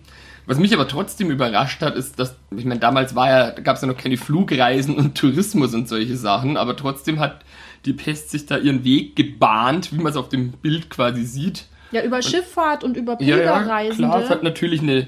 Was 0.46 0.58
mich 0.58 0.72
aber 0.72 0.86
trotzdem 0.86 1.30
überrascht 1.30 1.82
hat, 1.82 1.96
ist, 1.96 2.20
dass, 2.20 2.36
ich 2.56 2.64
meine, 2.64 2.78
damals 2.78 3.16
war 3.16 3.28
ja, 3.28 3.50
da 3.50 3.60
gab 3.62 3.76
es 3.76 3.82
ja 3.82 3.88
noch 3.88 3.96
keine 3.96 4.16
Flugreisen 4.16 4.94
und 4.94 5.18
Tourismus 5.18 5.74
und 5.74 5.88
solche 5.88 6.16
Sachen, 6.16 6.56
aber 6.56 6.76
trotzdem 6.76 7.18
hat 7.18 7.44
die 7.84 7.92
Pest 7.92 8.30
sich 8.30 8.46
da 8.46 8.56
ihren 8.56 8.84
Weg 8.84 9.16
gebahnt, 9.16 9.92
wie 9.92 9.96
man 9.96 10.06
es 10.06 10.16
auf 10.16 10.28
dem 10.28 10.52
Bild 10.52 10.88
quasi 10.88 11.24
sieht. 11.24 11.66
Ja, 11.96 12.04
über 12.04 12.16
und, 12.16 12.24
Schifffahrt 12.24 12.84
und 12.84 12.96
über 12.96 13.16
Pilgerreisen. 13.16 14.02
Ja, 14.02 14.10
klar, 14.10 14.22
es 14.22 14.28
hat 14.28 14.42
natürlich 14.42 14.82
eine 14.82 15.06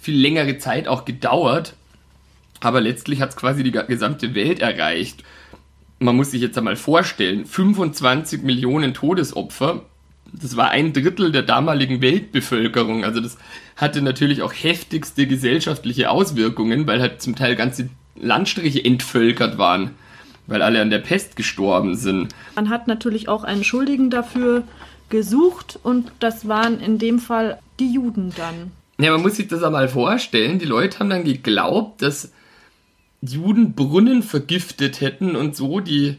viel 0.00 0.16
längere 0.20 0.58
Zeit 0.58 0.88
auch 0.88 1.04
gedauert, 1.04 1.74
aber 2.60 2.80
letztlich 2.80 3.20
hat 3.20 3.30
es 3.30 3.36
quasi 3.36 3.62
die 3.62 3.70
gesamte 3.70 4.34
Welt 4.34 4.60
erreicht. 4.60 5.22
Man 6.00 6.16
muss 6.16 6.32
sich 6.32 6.42
jetzt 6.42 6.58
einmal 6.58 6.74
vorstellen, 6.74 7.46
25 7.46 8.42
Millionen 8.42 8.94
Todesopfer, 8.94 9.82
das 10.32 10.56
war 10.56 10.70
ein 10.70 10.92
Drittel 10.92 11.30
der 11.30 11.42
damaligen 11.42 12.02
Weltbevölkerung. 12.02 13.04
Also 13.04 13.20
das 13.20 13.38
hatte 13.76 14.02
natürlich 14.02 14.42
auch 14.42 14.52
heftigste 14.52 15.28
gesellschaftliche 15.28 16.10
Auswirkungen, 16.10 16.88
weil 16.88 17.00
halt 17.00 17.22
zum 17.22 17.36
Teil 17.36 17.54
ganze 17.54 17.90
Landstriche 18.16 18.84
entvölkert 18.84 19.56
waren 19.56 19.92
weil 20.46 20.62
alle 20.62 20.80
an 20.82 20.90
der 20.90 20.98
Pest 20.98 21.36
gestorben 21.36 21.94
sind. 21.94 22.34
Man 22.56 22.68
hat 22.68 22.88
natürlich 22.88 23.28
auch 23.28 23.44
einen 23.44 23.64
Schuldigen 23.64 24.10
dafür 24.10 24.64
gesucht 25.12 25.78
und 25.82 26.10
das 26.18 26.48
waren 26.48 26.80
in 26.80 26.98
dem 26.98 27.20
Fall 27.20 27.60
die 27.78 27.92
Juden 27.92 28.32
dann. 28.36 28.72
Ja, 28.98 29.12
man 29.12 29.22
muss 29.22 29.36
sich 29.36 29.46
das 29.46 29.62
einmal 29.62 29.88
vorstellen. 29.88 30.58
Die 30.58 30.64
Leute 30.64 30.98
haben 30.98 31.10
dann 31.10 31.24
geglaubt, 31.24 32.02
dass 32.02 32.32
Juden 33.20 33.74
Brunnen 33.74 34.22
vergiftet 34.22 35.00
hätten 35.00 35.36
und 35.36 35.54
so 35.54 35.80
die, 35.80 36.16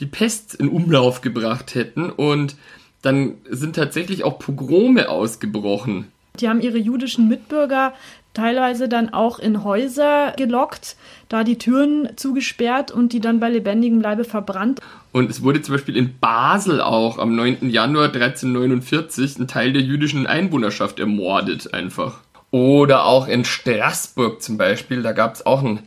die 0.00 0.06
Pest 0.06 0.54
in 0.54 0.68
Umlauf 0.68 1.20
gebracht 1.20 1.74
hätten. 1.74 2.08
Und 2.08 2.56
dann 3.02 3.34
sind 3.50 3.76
tatsächlich 3.76 4.22
auch 4.22 4.38
Pogrome 4.38 5.08
ausgebrochen. 5.08 6.06
Die 6.38 6.48
haben 6.48 6.60
ihre 6.60 6.78
jüdischen 6.78 7.28
Mitbürger 7.28 7.94
teilweise 8.36 8.88
dann 8.88 9.12
auch 9.12 9.38
in 9.38 9.64
Häuser 9.64 10.34
gelockt, 10.36 10.96
da 11.28 11.42
die 11.42 11.58
Türen 11.58 12.10
zugesperrt 12.16 12.92
und 12.92 13.12
die 13.12 13.20
dann 13.20 13.40
bei 13.40 13.48
lebendigem 13.48 14.00
Leibe 14.00 14.24
verbrannt. 14.24 14.80
Und 15.12 15.30
es 15.30 15.42
wurde 15.42 15.62
zum 15.62 15.74
Beispiel 15.74 15.96
in 15.96 16.18
Basel 16.18 16.80
auch 16.80 17.18
am 17.18 17.34
9. 17.34 17.70
Januar 17.70 18.06
1349 18.06 19.38
ein 19.38 19.48
Teil 19.48 19.72
der 19.72 19.82
jüdischen 19.82 20.26
Einwohnerschaft 20.26 21.00
ermordet 21.00 21.72
einfach. 21.72 22.20
Oder 22.50 23.06
auch 23.06 23.26
in 23.26 23.44
Straßburg 23.44 24.42
zum 24.42 24.58
Beispiel, 24.58 25.02
da 25.02 25.12
gab 25.12 25.34
es 25.34 25.46
auch 25.46 25.62
ein 25.62 25.80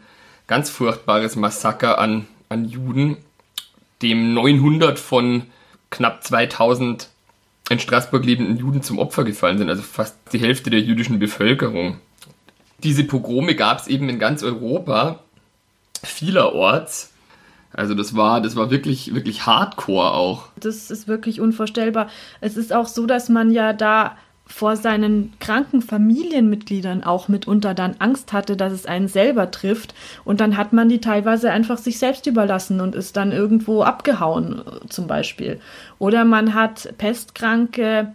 ganz 0.47 0.69
furchtbares 0.69 1.35
Massaker 1.35 1.99
an, 1.99 2.27
an 2.49 2.65
Juden, 2.65 3.17
dem 4.01 4.33
900 4.33 4.97
von 4.97 5.43
knapp 5.91 6.23
2000 6.23 7.09
in 7.69 7.79
Straßburg 7.79 8.25
lebenden 8.25 8.57
Juden 8.57 8.81
zum 8.81 8.97
Opfer 8.97 9.23
gefallen 9.23 9.59
sind, 9.59 9.69
also 9.69 9.83
fast 9.83 10.17
die 10.33 10.39
Hälfte 10.39 10.71
der 10.71 10.81
jüdischen 10.81 11.19
Bevölkerung 11.19 11.97
diese 12.83 13.03
Pogrome 13.03 13.55
gab 13.55 13.79
es 13.79 13.87
eben 13.87 14.09
in 14.09 14.19
ganz 14.19 14.43
Europa, 14.43 15.19
vielerorts. 16.03 17.11
Also 17.71 17.93
das 17.93 18.15
war, 18.15 18.41
das 18.41 18.55
war 18.55 18.71
wirklich, 18.71 19.13
wirklich 19.13 19.45
Hardcore 19.45 20.13
auch. 20.13 20.47
Das 20.59 20.89
ist 20.89 21.07
wirklich 21.07 21.39
unvorstellbar. 21.39 22.09
Es 22.41 22.57
ist 22.57 22.73
auch 22.73 22.87
so, 22.87 23.05
dass 23.05 23.29
man 23.29 23.51
ja 23.51 23.73
da 23.73 24.17
vor 24.47 24.75
seinen 24.75 25.31
kranken 25.39 25.83
Familienmitgliedern 25.83 27.03
auch 27.03 27.27
mitunter 27.27 27.75
dann 27.75 27.97
Angst 27.99 28.33
hatte, 28.33 28.57
dass 28.57 28.73
es 28.73 28.87
einen 28.87 29.07
selber 29.07 29.51
trifft. 29.51 29.93
Und 30.25 30.41
dann 30.41 30.57
hat 30.57 30.73
man 30.73 30.89
die 30.89 30.99
teilweise 30.99 31.51
einfach 31.51 31.77
sich 31.77 31.99
selbst 31.99 32.25
überlassen 32.25 32.81
und 32.81 32.95
ist 32.95 33.15
dann 33.15 33.31
irgendwo 33.31 33.83
abgehauen, 33.83 34.63
zum 34.89 35.05
Beispiel. 35.05 35.61
Oder 35.99 36.25
man 36.25 36.55
hat 36.55 36.91
Pestkranke 36.97 38.11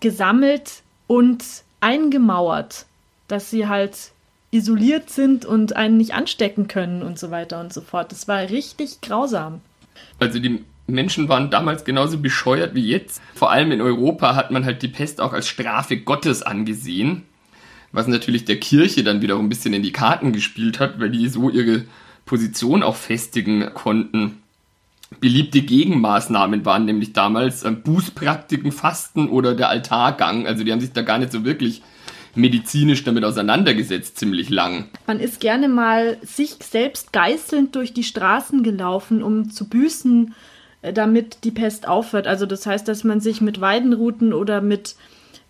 gesammelt 0.00 0.82
und 1.06 1.44
eingemauert 1.80 2.86
dass 3.34 3.50
sie 3.50 3.66
halt 3.66 4.12
isoliert 4.52 5.10
sind 5.10 5.44
und 5.44 5.74
einen 5.74 5.96
nicht 5.96 6.14
anstecken 6.14 6.68
können 6.68 7.02
und 7.02 7.18
so 7.18 7.32
weiter 7.32 7.60
und 7.60 7.72
so 7.72 7.80
fort. 7.80 8.12
Das 8.12 8.28
war 8.28 8.38
richtig 8.48 9.00
grausam. 9.00 9.60
Also 10.20 10.38
die 10.38 10.64
Menschen 10.86 11.28
waren 11.28 11.50
damals 11.50 11.84
genauso 11.84 12.18
bescheuert 12.18 12.76
wie 12.76 12.86
jetzt. 12.86 13.20
Vor 13.34 13.50
allem 13.50 13.72
in 13.72 13.80
Europa 13.80 14.36
hat 14.36 14.52
man 14.52 14.64
halt 14.64 14.82
die 14.82 14.88
Pest 14.88 15.20
auch 15.20 15.32
als 15.32 15.48
Strafe 15.48 15.96
Gottes 15.96 16.42
angesehen, 16.42 17.24
was 17.90 18.06
natürlich 18.06 18.44
der 18.44 18.60
Kirche 18.60 19.02
dann 19.02 19.20
wiederum 19.20 19.46
ein 19.46 19.48
bisschen 19.48 19.74
in 19.74 19.82
die 19.82 19.90
Karten 19.90 20.32
gespielt 20.32 20.78
hat, 20.78 21.00
weil 21.00 21.10
die 21.10 21.28
so 21.28 21.50
ihre 21.50 21.86
Position 22.26 22.84
auch 22.84 22.94
festigen 22.94 23.74
konnten. 23.74 24.42
Beliebte 25.18 25.62
Gegenmaßnahmen 25.62 26.64
waren 26.64 26.84
nämlich 26.84 27.12
damals 27.12 27.64
ähm, 27.64 27.82
Bußpraktiken, 27.82 28.70
Fasten 28.70 29.28
oder 29.28 29.56
der 29.56 29.70
Altargang. 29.70 30.46
Also 30.46 30.62
die 30.62 30.70
haben 30.70 30.80
sich 30.80 30.92
da 30.92 31.02
gar 31.02 31.18
nicht 31.18 31.32
so 31.32 31.44
wirklich 31.44 31.82
medizinisch 32.36 33.04
damit 33.04 33.24
auseinandergesetzt, 33.24 34.18
ziemlich 34.18 34.50
lang. 34.50 34.88
Man 35.06 35.20
ist 35.20 35.40
gerne 35.40 35.68
mal 35.68 36.18
sich 36.22 36.56
selbst 36.60 37.12
geißelnd 37.12 37.74
durch 37.74 37.92
die 37.92 38.04
Straßen 38.04 38.62
gelaufen, 38.62 39.22
um 39.22 39.50
zu 39.50 39.68
büßen, 39.68 40.34
äh, 40.82 40.92
damit 40.92 41.38
die 41.44 41.50
Pest 41.50 41.88
aufhört. 41.88 42.26
Also 42.26 42.46
das 42.46 42.66
heißt, 42.66 42.86
dass 42.88 43.04
man 43.04 43.20
sich 43.20 43.40
mit 43.40 43.60
Weidenruten 43.60 44.32
oder 44.32 44.60
mit 44.60 44.96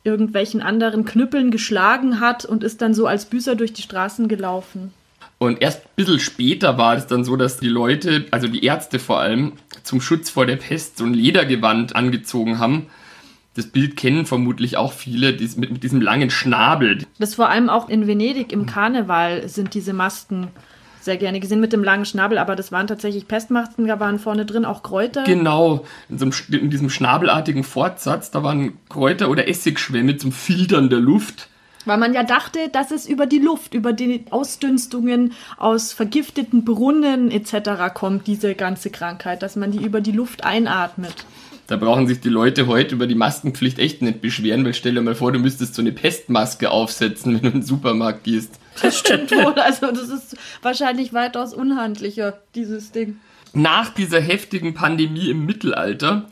irgendwelchen 0.05 0.61
anderen 0.61 1.05
Knüppeln 1.05 1.51
geschlagen 1.51 2.21
hat 2.21 2.45
und 2.45 2.63
ist 2.63 2.83
dann 2.83 2.95
so 2.95 3.07
als 3.07 3.25
Büßer 3.25 3.57
durch 3.57 3.73
die 3.73 3.83
Straßen 3.83 4.29
gelaufen. 4.29 4.93
Und 5.39 5.61
erst 5.61 5.85
ein 5.85 5.91
bisschen 5.97 6.21
später 6.21 6.79
war 6.79 6.97
es 6.97 7.07
dann 7.07 7.25
so, 7.25 7.37
dass 7.37 7.59
die 7.59 7.69
Leute, 7.69 8.27
also 8.31 8.47
die 8.47 8.65
Ärzte 8.65 8.99
vor 8.99 9.21
allem, 9.21 9.55
zum 9.83 10.01
Schutz 10.01 10.31
vor 10.31 10.47
der 10.47 10.57
Pest 10.57 10.99
so 10.99 11.05
ein 11.05 11.15
Ledergewand 11.15 11.97
angezogen 11.97 12.59
haben, 12.59 12.87
das 13.55 13.69
Bild 13.69 13.97
kennen 13.97 14.27
vermutlich 14.27 14.77
auch 14.77 14.93
viele, 14.93 15.33
dies, 15.33 15.57
mit, 15.57 15.71
mit 15.71 15.83
diesem 15.83 16.01
langen 16.01 16.31
Schnabel. 16.31 17.05
Das 17.19 17.37
vor 17.37 17.49
allem 17.49 17.71
auch 17.71 17.89
in 17.89 18.07
Venedig 18.07 18.53
im 18.53 18.67
Karneval 18.67 19.49
sind 19.49 19.75
diese 19.75 19.93
Masken 19.93 20.49
sehr 21.05 21.17
gerne 21.19 21.39
gesehen 21.39 21.61
mit 21.61 21.73
dem 21.73 21.85
langen 21.85 22.07
Schnabel, 22.07 22.39
aber 22.39 22.57
das 22.57 22.73
waren 22.73 22.87
tatsächlich 22.87 23.29
Pestmasken, 23.29 23.87
da 23.87 24.01
waren 24.01 24.19
vorne 24.19 24.47
drin 24.47 24.65
auch 24.65 24.83
Kräuter. 24.83 25.25
Genau, 25.25 25.85
in, 26.09 26.19
so 26.19 26.25
einem, 26.25 26.63
in 26.63 26.71
diesem 26.71 26.91
schnabelartigen 26.91 27.63
Fortsatz, 27.63 28.31
da 28.31 28.43
waren 28.43 28.79
Kräuter 28.89 29.29
oder 29.29 29.47
Essigschwämme 29.47 30.17
zum 30.17 30.33
Filtern 30.33 30.89
der 30.89 31.01
Luft. 31.01 31.49
Weil 31.85 31.99
man 31.99 32.15
ja 32.15 32.23
dachte, 32.23 32.71
dass 32.73 32.91
es 32.91 33.07
über 33.07 33.27
die 33.27 33.39
Luft, 33.39 33.75
über 33.75 33.93
die 33.93 34.25
Ausdünstungen 34.31 35.35
aus 35.59 35.93
vergifteten 35.93 36.65
Brunnen 36.65 37.31
etc. 37.31 37.93
kommt, 37.93 38.27
diese 38.27 38.55
ganze 38.55 38.89
Krankheit, 38.89 39.43
dass 39.43 39.55
man 39.57 39.71
die 39.71 39.85
über 39.85 40.01
die 40.01 40.13
Luft 40.13 40.45
einatmet. 40.45 41.27
Da 41.67 41.77
brauchen 41.77 42.07
sich 42.07 42.21
die 42.21 42.29
Leute 42.29 42.67
heute 42.67 42.95
über 42.95 43.07
die 43.07 43.15
Maskenpflicht 43.15 43.79
echt 43.79 44.03
nicht 44.03 44.21
beschweren, 44.21 44.65
weil 44.65 44.75
stell 44.75 44.95
dir 44.95 45.01
mal 45.01 45.15
vor, 45.15 45.33
du 45.33 45.39
müsstest 45.39 45.75
so 45.75 45.83
eine 45.83 45.93
Pestmaske 45.93 46.71
aufsetzen, 46.71 47.35
wenn 47.35 47.41
du 47.41 47.47
in 47.49 47.53
den 47.55 47.63
Supermarkt 47.63 48.25
gehst. 48.25 48.59
Das 48.83 48.99
stimmt 48.99 49.31
wohl. 49.31 49.55
Also 49.55 49.87
das 49.87 50.09
ist 50.09 50.37
wahrscheinlich 50.63 51.13
weitaus 51.13 51.55
unhandlicher, 51.55 52.39
dieses 52.55 52.93
Ding. 52.93 53.17
Nach 53.55 53.89
dieser 53.89 54.21
heftigen 54.21 54.75
Pandemie 54.75 55.31
im 55.31 55.47
Mittelalter 55.47 56.27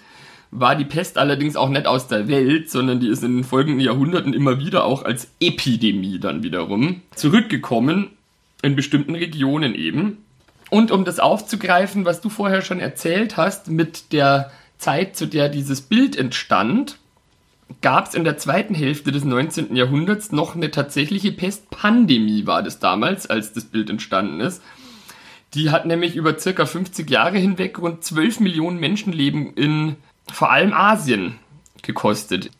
war 0.50 0.76
die 0.76 0.84
Pest 0.84 1.16
allerdings 1.16 1.56
auch 1.56 1.70
nicht 1.70 1.86
aus 1.86 2.08
der 2.08 2.28
Welt, 2.28 2.70
sondern 2.70 3.00
die 3.00 3.08
ist 3.08 3.24
in 3.24 3.36
den 3.36 3.44
folgenden 3.44 3.80
Jahrhunderten 3.80 4.34
immer 4.34 4.58
wieder 4.58 4.84
auch 4.84 5.02
als 5.04 5.28
Epidemie 5.40 6.18
dann 6.18 6.42
wiederum 6.42 7.00
zurückgekommen, 7.14 8.10
in 8.60 8.76
bestimmten 8.76 9.14
Regionen 9.14 9.74
eben. 9.74 10.18
Und 10.68 10.90
um 10.90 11.04
das 11.04 11.20
aufzugreifen, 11.20 12.04
was 12.04 12.20
du 12.20 12.28
vorher 12.28 12.60
schon 12.60 12.80
erzählt 12.80 13.36
hast, 13.36 13.68
mit 13.68 14.12
der 14.12 14.50
Zeit, 14.82 15.16
zu 15.16 15.26
der 15.26 15.48
dieses 15.48 15.80
Bild 15.80 16.16
entstand, 16.16 16.98
gab 17.80 18.08
es 18.08 18.14
in 18.14 18.24
der 18.24 18.36
zweiten 18.36 18.74
Hälfte 18.74 19.12
des 19.12 19.24
19. 19.24 19.76
Jahrhunderts 19.76 20.32
noch 20.32 20.56
eine 20.56 20.70
tatsächliche 20.70 21.32
Pestpandemie, 21.32 22.46
war 22.46 22.62
das 22.62 22.80
damals, 22.80 23.30
als 23.30 23.52
das 23.52 23.64
Bild 23.64 23.88
entstanden 23.88 24.40
ist. 24.40 24.60
Die 25.54 25.70
hat 25.70 25.86
nämlich 25.86 26.16
über 26.16 26.38
circa 26.38 26.66
50 26.66 27.08
Jahre 27.08 27.38
hinweg 27.38 27.78
rund 27.78 28.02
12 28.02 28.40
Millionen 28.40 28.80
Menschenleben 28.80 29.54
in 29.54 29.96
vor 30.32 30.50
allem 30.50 30.72
Asien 30.72 31.38
gekostet. 31.82 32.50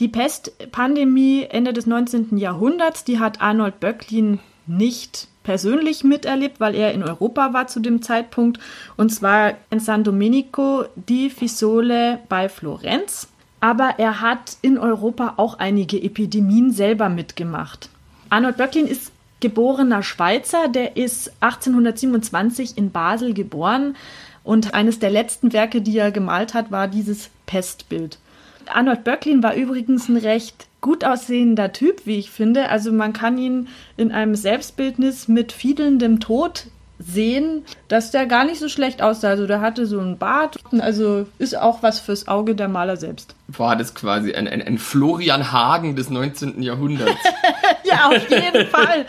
Die 0.00 0.08
Pestpandemie 0.08 1.46
Ende 1.50 1.72
des 1.72 1.86
19. 1.86 2.38
Jahrhunderts, 2.38 3.04
die 3.04 3.18
hat 3.18 3.40
Arnold 3.40 3.80
Böcklin 3.80 4.38
nicht 4.66 5.28
persönlich 5.46 6.02
miterlebt, 6.02 6.58
weil 6.58 6.74
er 6.74 6.92
in 6.92 7.04
Europa 7.04 7.52
war 7.52 7.68
zu 7.68 7.78
dem 7.78 8.02
Zeitpunkt, 8.02 8.58
und 8.96 9.10
zwar 9.10 9.52
in 9.70 9.78
San 9.78 10.02
Domenico 10.02 10.86
di 10.96 11.30
Fisole 11.30 12.18
bei 12.28 12.48
Florenz. 12.48 13.28
Aber 13.60 13.94
er 13.98 14.20
hat 14.20 14.56
in 14.60 14.76
Europa 14.76 15.34
auch 15.36 15.60
einige 15.60 16.02
Epidemien 16.02 16.72
selber 16.72 17.08
mitgemacht. 17.08 17.90
Arnold 18.28 18.56
Böcklin 18.56 18.88
ist 18.88 19.12
geborener 19.38 20.02
Schweizer, 20.02 20.66
der 20.66 20.96
ist 20.96 21.32
1827 21.38 22.76
in 22.76 22.90
Basel 22.90 23.32
geboren 23.32 23.94
und 24.42 24.74
eines 24.74 24.98
der 24.98 25.10
letzten 25.10 25.52
Werke, 25.52 25.80
die 25.80 25.96
er 25.96 26.10
gemalt 26.10 26.54
hat, 26.54 26.72
war 26.72 26.88
dieses 26.88 27.30
Pestbild. 27.46 28.18
Arnold 28.66 29.04
Böcklin 29.04 29.44
war 29.44 29.54
übrigens 29.54 30.08
ein 30.08 30.16
recht 30.16 30.66
gut 30.86 31.04
aussehender 31.04 31.72
Typ, 31.72 32.06
wie 32.06 32.16
ich 32.16 32.30
finde. 32.30 32.68
Also 32.68 32.92
man 32.92 33.12
kann 33.12 33.38
ihn 33.38 33.66
in 33.96 34.12
einem 34.12 34.36
Selbstbildnis 34.36 35.26
mit 35.26 35.50
fiedelndem 35.50 36.20
Tod 36.20 36.68
sehen, 37.00 37.64
dass 37.88 38.12
der 38.12 38.26
gar 38.26 38.44
nicht 38.44 38.60
so 38.60 38.68
schlecht 38.68 39.02
aussah. 39.02 39.30
Also 39.30 39.48
der 39.48 39.60
hatte 39.60 39.84
so 39.86 39.98
einen 39.98 40.16
Bart, 40.16 40.58
also 40.78 41.26
ist 41.38 41.58
auch 41.58 41.82
was 41.82 41.98
fürs 41.98 42.28
Auge 42.28 42.54
der 42.54 42.68
Maler 42.68 42.96
selbst. 42.96 43.34
War 43.48 43.74
das 43.74 43.96
quasi 43.96 44.32
ein, 44.32 44.46
ein, 44.46 44.62
ein 44.62 44.78
Florian 44.78 45.50
Hagen 45.50 45.96
des 45.96 46.08
19. 46.08 46.62
Jahrhunderts? 46.62 47.18
ja, 47.84 48.06
auf 48.06 48.30
jeden 48.30 48.66
Fall. 48.70 49.06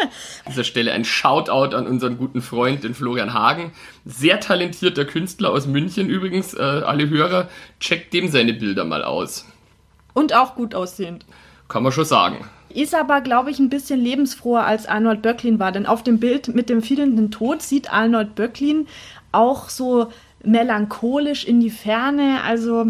An 0.00 0.48
dieser 0.48 0.64
Stelle 0.64 0.92
ein 0.92 1.04
Shoutout 1.04 1.76
an 1.76 1.86
unseren 1.86 2.16
guten 2.16 2.40
Freund, 2.40 2.84
den 2.84 2.94
Florian 2.94 3.34
Hagen. 3.34 3.72
Sehr 4.06 4.40
talentierter 4.40 5.04
Künstler 5.04 5.50
aus 5.50 5.66
München 5.66 6.08
übrigens. 6.08 6.54
Äh, 6.54 6.62
alle 6.62 7.10
Hörer, 7.10 7.50
checkt 7.80 8.14
dem 8.14 8.28
seine 8.30 8.54
Bilder 8.54 8.86
mal 8.86 9.04
aus. 9.04 9.44
Und 10.14 10.34
auch 10.34 10.54
gut 10.54 10.74
aussehend. 10.74 11.24
Kann 11.68 11.82
man 11.82 11.92
schon 11.92 12.04
sagen. 12.04 12.44
Ist 12.70 12.94
aber, 12.94 13.20
glaube 13.20 13.50
ich, 13.50 13.58
ein 13.58 13.70
bisschen 13.70 14.00
lebensfroher 14.00 14.64
als 14.64 14.86
Arnold 14.86 15.22
Böcklin 15.22 15.58
war. 15.58 15.72
Denn 15.72 15.86
auf 15.86 16.02
dem 16.02 16.18
Bild 16.18 16.48
mit 16.48 16.68
dem 16.68 16.82
fehlenden 16.82 17.30
Tod 17.30 17.62
sieht 17.62 17.92
Arnold 17.92 18.34
Böcklin 18.34 18.86
auch 19.32 19.68
so 19.68 20.08
melancholisch 20.42 21.44
in 21.44 21.60
die 21.60 21.70
Ferne, 21.70 22.42
also 22.44 22.86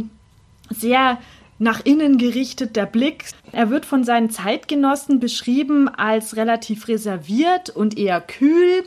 sehr 0.70 1.18
nach 1.58 1.80
innen 1.84 2.18
gerichtet 2.18 2.76
der 2.76 2.87
Blick. 2.87 3.25
Er 3.52 3.70
wird 3.70 3.84
von 3.84 4.04
seinen 4.04 4.30
Zeitgenossen 4.30 5.18
beschrieben 5.18 5.88
als 5.88 6.37
relativ 6.37 6.88
reserviert 6.88 7.70
und 7.70 7.98
eher 7.98 8.20
kühl. 8.20 8.84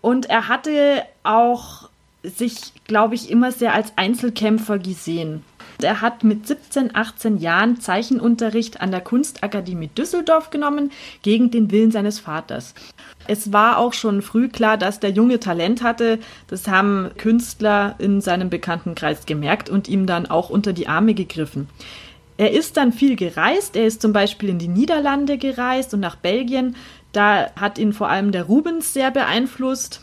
Und 0.00 0.26
er 0.26 0.48
hatte 0.48 1.04
auch 1.22 1.88
sich, 2.22 2.72
glaube 2.84 3.14
ich, 3.14 3.30
immer 3.30 3.52
sehr 3.52 3.74
als 3.74 3.92
Einzelkämpfer 3.96 4.78
gesehen. 4.78 5.44
Er 5.84 6.00
hat 6.00 6.24
mit 6.24 6.46
17, 6.46 6.94
18 6.94 7.38
Jahren 7.38 7.80
Zeichenunterricht 7.80 8.80
an 8.80 8.90
der 8.90 9.00
Kunstakademie 9.00 9.88
Düsseldorf 9.88 10.50
genommen, 10.50 10.90
gegen 11.22 11.50
den 11.50 11.70
Willen 11.70 11.90
seines 11.90 12.18
Vaters. 12.18 12.74
Es 13.26 13.52
war 13.52 13.78
auch 13.78 13.92
schon 13.92 14.22
früh 14.22 14.48
klar, 14.48 14.76
dass 14.76 15.00
der 15.00 15.10
Junge 15.10 15.40
Talent 15.40 15.82
hatte. 15.82 16.18
Das 16.48 16.68
haben 16.68 17.10
Künstler 17.16 17.94
in 17.98 18.20
seinem 18.20 18.50
Bekanntenkreis 18.50 19.26
gemerkt 19.26 19.68
und 19.68 19.88
ihm 19.88 20.06
dann 20.06 20.26
auch 20.26 20.50
unter 20.50 20.72
die 20.72 20.88
Arme 20.88 21.14
gegriffen. 21.14 21.68
Er 22.36 22.52
ist 22.52 22.78
dann 22.78 22.92
viel 22.92 23.16
gereist. 23.16 23.76
Er 23.76 23.86
ist 23.86 24.00
zum 24.00 24.14
Beispiel 24.14 24.48
in 24.48 24.58
die 24.58 24.68
Niederlande 24.68 25.36
gereist 25.36 25.92
und 25.92 26.00
nach 26.00 26.16
Belgien. 26.16 26.74
Da 27.12 27.50
hat 27.54 27.78
ihn 27.78 27.92
vor 27.92 28.08
allem 28.08 28.32
der 28.32 28.44
Rubens 28.44 28.94
sehr 28.94 29.10
beeinflusst. 29.10 30.02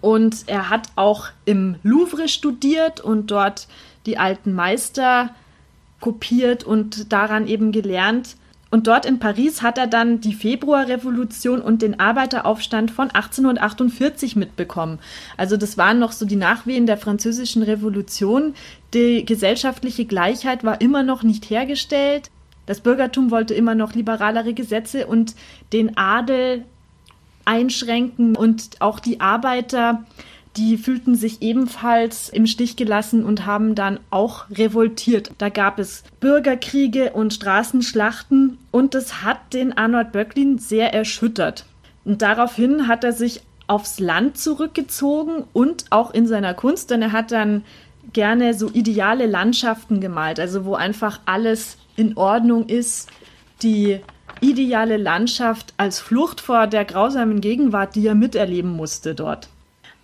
Und 0.00 0.44
er 0.46 0.70
hat 0.70 0.86
auch 0.94 1.26
im 1.44 1.74
Louvre 1.82 2.28
studiert 2.28 3.00
und 3.00 3.32
dort 3.32 3.66
die 4.08 4.18
alten 4.18 4.52
Meister 4.54 5.30
kopiert 6.00 6.64
und 6.64 7.12
daran 7.12 7.46
eben 7.46 7.70
gelernt. 7.70 8.36
Und 8.70 8.86
dort 8.86 9.06
in 9.06 9.18
Paris 9.18 9.62
hat 9.62 9.78
er 9.78 9.86
dann 9.86 10.20
die 10.20 10.34
Februarrevolution 10.34 11.60
und 11.60 11.80
den 11.80 12.00
Arbeiteraufstand 12.00 12.90
von 12.90 13.10
1848 13.10 14.36
mitbekommen. 14.36 14.98
Also 15.36 15.56
das 15.56 15.78
waren 15.78 15.98
noch 15.98 16.12
so 16.12 16.26
die 16.26 16.36
Nachwehen 16.36 16.86
der 16.86 16.98
französischen 16.98 17.62
Revolution. 17.62 18.54
Die 18.92 19.24
gesellschaftliche 19.24 20.04
Gleichheit 20.04 20.64
war 20.64 20.80
immer 20.80 21.02
noch 21.02 21.22
nicht 21.22 21.48
hergestellt. 21.48 22.30
Das 22.66 22.80
Bürgertum 22.80 23.30
wollte 23.30 23.54
immer 23.54 23.74
noch 23.74 23.94
liberalere 23.94 24.52
Gesetze 24.52 25.06
und 25.06 25.34
den 25.72 25.96
Adel 25.96 26.64
einschränken 27.46 28.36
und 28.36 28.80
auch 28.80 29.00
die 29.00 29.20
Arbeiter 29.20 30.04
die 30.58 30.76
fühlten 30.76 31.14
sich 31.14 31.40
ebenfalls 31.40 32.28
im 32.28 32.46
Stich 32.46 32.74
gelassen 32.74 33.24
und 33.24 33.46
haben 33.46 33.76
dann 33.76 34.00
auch 34.10 34.50
revoltiert. 34.50 35.30
Da 35.38 35.50
gab 35.50 35.78
es 35.78 36.02
Bürgerkriege 36.18 37.12
und 37.12 37.32
Straßenschlachten 37.32 38.58
und 38.72 38.94
das 38.94 39.22
hat 39.22 39.38
den 39.52 39.72
Arnold 39.78 40.10
Böcklin 40.10 40.58
sehr 40.58 40.92
erschüttert. 40.92 41.64
Und 42.04 42.22
daraufhin 42.22 42.88
hat 42.88 43.04
er 43.04 43.12
sich 43.12 43.42
aufs 43.68 44.00
Land 44.00 44.36
zurückgezogen 44.36 45.44
und 45.52 45.84
auch 45.90 46.12
in 46.12 46.26
seiner 46.26 46.54
Kunst, 46.54 46.90
denn 46.90 47.02
er 47.02 47.12
hat 47.12 47.30
dann 47.30 47.64
gerne 48.12 48.54
so 48.54 48.68
ideale 48.72 49.26
Landschaften 49.26 50.00
gemalt, 50.00 50.40
also 50.40 50.64
wo 50.64 50.74
einfach 50.74 51.20
alles 51.24 51.76
in 51.94 52.16
Ordnung 52.16 52.66
ist, 52.66 53.10
die 53.62 54.00
ideale 54.40 54.96
Landschaft 54.96 55.72
als 55.76 56.00
Flucht 56.00 56.40
vor 56.40 56.66
der 56.66 56.84
grausamen 56.84 57.40
Gegenwart, 57.40 57.94
die 57.94 58.06
er 58.06 58.16
miterleben 58.16 58.72
musste 58.72 59.14
dort. 59.14 59.48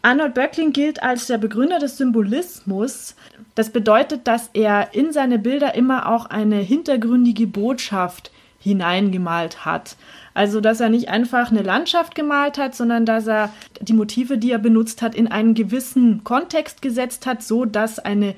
Arnold 0.05 0.35
Böckling 0.35 0.75
gilt 0.75 1.03
als 1.03 1.29
der 1.29 1.39
Begründer 1.39 1.79
des 1.79 1.97
Symbolismus. 1.97 3.15
Das 3.55 3.71
bedeutet, 3.71 4.27
dass 4.27 4.51
er 4.53 4.93
in 4.93 5.15
seine 5.15 5.39
Bilder 5.39 5.75
immer 5.75 6.11
auch 6.11 6.27
eine 6.27 6.57
hintergründige 6.57 7.47
Botschaft 7.47 8.31
hineingemalt 8.61 9.65
hat. 9.65 9.97
Also, 10.35 10.61
dass 10.61 10.81
er 10.81 10.91
nicht 10.91 11.09
einfach 11.09 11.51
eine 11.51 11.63
Landschaft 11.63 12.15
gemalt 12.15 12.59
hat, 12.59 12.75
sondern 12.75 13.07
dass 13.07 13.27
er 13.27 13.51
die 13.81 13.95
Motive, 13.95 14.37
die 14.37 14.51
er 14.51 14.59
benutzt 14.59 15.01
hat, 15.01 15.15
in 15.15 15.29
einen 15.29 15.55
gewissen 15.55 16.23
Kontext 16.23 16.83
gesetzt 16.83 17.25
hat, 17.25 17.43
so 17.43 17.65
dass 17.65 17.99
eine 17.99 18.35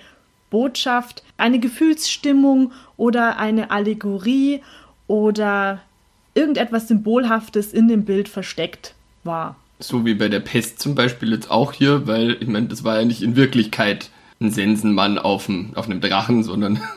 Botschaft, 0.50 1.24
eine 1.36 1.58
Gefühlsstimmung 1.58 2.70
oder 2.96 3.38
eine 3.38 3.72
Allegorie 3.72 4.62
oder 5.08 5.80
irgendetwas 6.34 6.86
Symbolhaftes 6.86 7.72
in 7.72 7.88
dem 7.88 8.04
Bild 8.04 8.28
versteckt 8.28 8.94
war. 9.24 9.56
So 9.78 10.04
wie 10.04 10.14
bei 10.14 10.28
der 10.28 10.40
Pest 10.40 10.80
zum 10.80 10.94
Beispiel 10.94 11.32
jetzt 11.32 11.50
auch 11.50 11.72
hier, 11.72 12.06
weil 12.06 12.36
ich 12.40 12.48
meine, 12.48 12.68
das 12.68 12.84
war 12.84 12.98
ja 12.98 13.04
nicht 13.04 13.22
in 13.22 13.36
Wirklichkeit 13.36 14.10
ein 14.40 14.50
Sensenmann 14.50 15.18
auf, 15.18 15.46
dem, 15.46 15.72
auf 15.74 15.86
einem 15.86 16.00
Drachen, 16.00 16.42
sondern. 16.42 16.80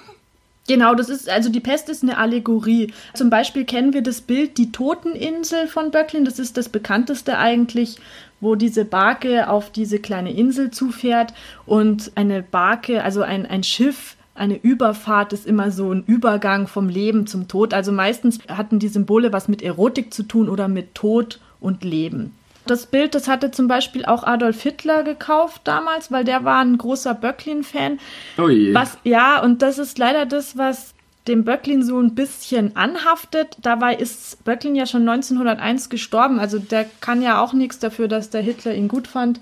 Genau, 0.68 0.94
das 0.94 1.10
ist, 1.10 1.28
also 1.28 1.50
die 1.50 1.62
Pest 1.62 1.90
ist 1.90 2.04
eine 2.04 2.20
Allegorie. 2.20 2.94
Zum 3.16 3.32
Beispiel 3.32 3.66
kennen 3.66 3.92
wir 3.92 4.04
das 4.04 4.22
Bild 4.22 4.60
Die 4.60 4.72
Toteninsel 4.72 5.68
von 5.68 5.90
Böcklin, 5.90 6.26
das 6.26 6.38
ist 6.38 6.58
das 6.58 6.70
bekannteste 6.70 7.40
eigentlich, 7.40 7.96
wo 8.40 8.54
diese 8.54 8.86
Barke 8.86 9.50
auf 9.50 9.72
diese 9.72 9.98
kleine 9.98 10.32
Insel 10.32 10.70
zufährt 10.70 11.34
und 11.66 12.12
eine 12.14 12.44
Barke, 12.44 13.04
also 13.04 13.24
ein, 13.24 13.48
ein 13.48 13.64
Schiff, 13.64 14.16
eine 14.36 14.58
Überfahrt 14.58 15.34
ist 15.34 15.48
immer 15.48 15.72
so 15.72 15.92
ein 15.92 16.04
Übergang 16.06 16.68
vom 16.68 16.88
Leben 16.88 17.26
zum 17.26 17.48
Tod. 17.48 17.74
Also 17.74 17.92
meistens 17.92 18.38
hatten 18.48 18.78
die 18.78 18.90
Symbole 18.90 19.34
was 19.34 19.48
mit 19.48 19.64
Erotik 19.64 20.14
zu 20.14 20.22
tun 20.22 20.50
oder 20.50 20.68
mit 20.68 20.94
Tod 20.94 21.40
und 21.60 21.84
Leben. 21.84 22.36
Das 22.70 22.86
Bild, 22.86 23.16
das 23.16 23.28
hatte 23.28 23.50
zum 23.50 23.68
Beispiel 23.68 24.06
auch 24.06 24.24
Adolf 24.24 24.62
Hitler 24.62 25.04
gekauft 25.04 25.62
damals, 25.64 26.12
weil 26.12 26.24
der 26.24 26.46
war 26.46 26.62
ein 26.62 26.78
großer 26.78 27.16
Böcklin-Fan. 27.16 28.00
Oh 28.38 28.48
je. 28.48 28.76
Was, 28.76 29.00
ja, 29.04 29.42
und 29.42 29.64
das 29.64 29.80
ist 29.80 29.98
leider 29.98 30.28
das, 30.28 30.56
was 30.56 30.94
dem 31.28 31.46
Böcklin 31.46 31.82
so 31.82 32.00
ein 32.00 32.14
bisschen 32.14 32.76
anhaftet. 32.76 33.58
Dabei 33.64 33.96
ist 33.96 34.44
Böcklin 34.44 34.76
ja 34.76 34.86
schon 34.86 35.08
1901 35.10 35.90
gestorben. 35.90 36.40
Also 36.40 36.60
der 36.60 36.86
kann 37.02 37.24
ja 37.24 37.42
auch 37.42 37.54
nichts 37.54 37.80
dafür, 37.80 38.08
dass 38.08 38.30
der 38.30 38.42
Hitler 38.42 38.76
ihn 38.76 38.88
gut 38.88 39.08
fand. 39.08 39.40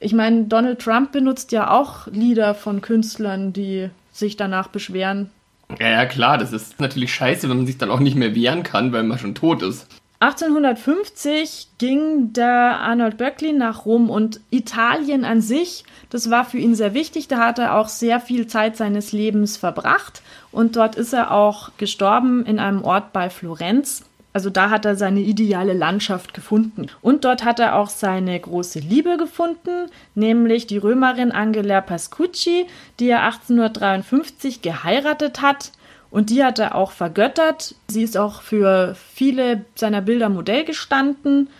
Ich 0.00 0.12
meine, 0.12 0.44
Donald 0.44 0.80
Trump 0.80 1.12
benutzt 1.12 1.52
ja 1.52 1.70
auch 1.70 2.08
Lieder 2.08 2.56
von 2.56 2.80
Künstlern, 2.80 3.52
die 3.52 3.90
sich 4.10 4.36
danach 4.36 4.68
beschweren. 4.68 5.30
Ja, 5.78 5.90
ja, 5.90 6.06
klar, 6.06 6.36
das 6.36 6.52
ist 6.52 6.80
natürlich 6.80 7.14
scheiße, 7.14 7.48
wenn 7.48 7.58
man 7.58 7.66
sich 7.66 7.78
dann 7.78 7.90
auch 7.90 8.00
nicht 8.00 8.16
mehr 8.16 8.34
wehren 8.34 8.64
kann, 8.64 8.92
weil 8.92 9.04
man 9.04 9.20
schon 9.20 9.36
tot 9.36 9.62
ist. 9.62 9.86
1850 10.20 11.68
ging 11.78 12.32
der 12.32 12.80
Arnold 12.80 13.18
Böcklin 13.18 13.58
nach 13.58 13.84
Rom 13.84 14.08
und 14.08 14.40
Italien 14.50 15.24
an 15.24 15.42
sich, 15.42 15.84
das 16.10 16.30
war 16.30 16.44
für 16.44 16.58
ihn 16.58 16.74
sehr 16.74 16.94
wichtig. 16.94 17.28
Da 17.28 17.38
hat 17.38 17.58
er 17.58 17.74
auch 17.74 17.88
sehr 17.88 18.20
viel 18.20 18.46
Zeit 18.46 18.76
seines 18.76 19.12
Lebens 19.12 19.56
verbracht 19.56 20.22
und 20.52 20.76
dort 20.76 20.96
ist 20.96 21.12
er 21.12 21.32
auch 21.32 21.70
gestorben 21.76 22.46
in 22.46 22.58
einem 22.58 22.82
Ort 22.82 23.12
bei 23.12 23.28
Florenz. 23.28 24.04
Also 24.32 24.50
da 24.50 24.68
hat 24.68 24.84
er 24.84 24.96
seine 24.96 25.20
ideale 25.20 25.72
Landschaft 25.72 26.34
gefunden. 26.34 26.88
Und 27.00 27.24
dort 27.24 27.42
hat 27.42 27.58
er 27.58 27.74
auch 27.74 27.88
seine 27.88 28.38
große 28.38 28.80
Liebe 28.80 29.16
gefunden, 29.16 29.88
nämlich 30.14 30.66
die 30.66 30.76
Römerin 30.76 31.32
Angela 31.32 31.80
Pascucci, 31.80 32.66
die 33.00 33.08
er 33.08 33.22
1853 33.22 34.60
geheiratet 34.60 35.40
hat. 35.40 35.72
Und 36.16 36.30
die 36.30 36.42
hat 36.42 36.58
er 36.58 36.76
auch 36.76 36.92
vergöttert. 36.92 37.74
Sie 37.88 38.02
ist 38.02 38.16
auch 38.16 38.40
für 38.40 38.96
viele 39.12 39.66
seiner 39.74 40.00
Bilder 40.00 40.30
Modell 40.30 40.64
gestanden. 40.64 41.50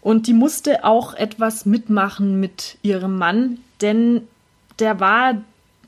Und 0.00 0.26
die 0.26 0.32
musste 0.32 0.82
auch 0.84 1.14
etwas 1.14 1.64
mitmachen 1.64 2.40
mit 2.40 2.76
ihrem 2.82 3.16
Mann, 3.16 3.58
denn 3.82 4.26
der 4.80 4.98
war 4.98 5.36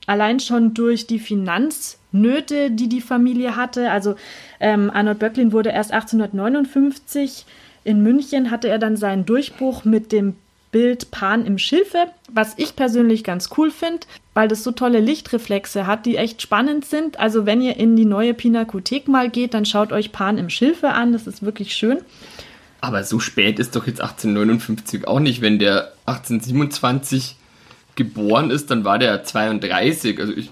allein 0.06 0.38
schon 0.38 0.72
durch 0.72 1.08
die 1.08 1.18
Finanznöte, 1.18 2.70
die 2.70 2.88
die 2.88 3.00
Familie 3.00 3.56
hatte. 3.56 3.90
Also 3.90 4.14
ähm, 4.60 4.88
Arnold 4.94 5.18
Böcklin 5.18 5.50
wurde 5.50 5.70
erst 5.70 5.90
1859 5.90 7.44
in 7.82 8.04
München, 8.04 8.52
hatte 8.52 8.68
er 8.68 8.78
dann 8.78 8.96
seinen 8.96 9.26
Durchbruch 9.26 9.84
mit 9.84 10.12
dem 10.12 10.36
Bild 10.72 11.10
Pan 11.10 11.46
im 11.46 11.58
Schilfe, 11.58 12.06
was 12.30 12.54
ich 12.56 12.76
persönlich 12.76 13.24
ganz 13.24 13.50
cool 13.56 13.70
finde, 13.70 14.06
weil 14.34 14.48
das 14.48 14.62
so 14.62 14.72
tolle 14.72 15.00
Lichtreflexe 15.00 15.86
hat, 15.86 16.06
die 16.06 16.16
echt 16.16 16.42
spannend 16.42 16.84
sind. 16.84 17.18
Also 17.18 17.46
wenn 17.46 17.62
ihr 17.62 17.76
in 17.76 17.96
die 17.96 18.04
neue 18.04 18.34
Pinakothek 18.34 19.08
mal 19.08 19.30
geht, 19.30 19.54
dann 19.54 19.64
schaut 19.64 19.92
euch 19.92 20.12
Pan 20.12 20.38
im 20.38 20.50
Schilfe 20.50 20.90
an, 20.90 21.12
das 21.12 21.26
ist 21.26 21.42
wirklich 21.42 21.74
schön. 21.74 21.98
Aber 22.80 23.04
so 23.04 23.18
spät 23.18 23.58
ist 23.58 23.74
doch 23.74 23.86
jetzt 23.86 24.00
1859 24.00 25.08
auch 25.08 25.20
nicht, 25.20 25.40
wenn 25.40 25.58
der 25.58 25.92
1827 26.06 27.36
geboren 27.94 28.50
ist, 28.50 28.70
dann 28.70 28.84
war 28.84 28.98
der 28.98 29.24
32. 29.24 30.20
Also 30.20 30.32
ich, 30.34 30.50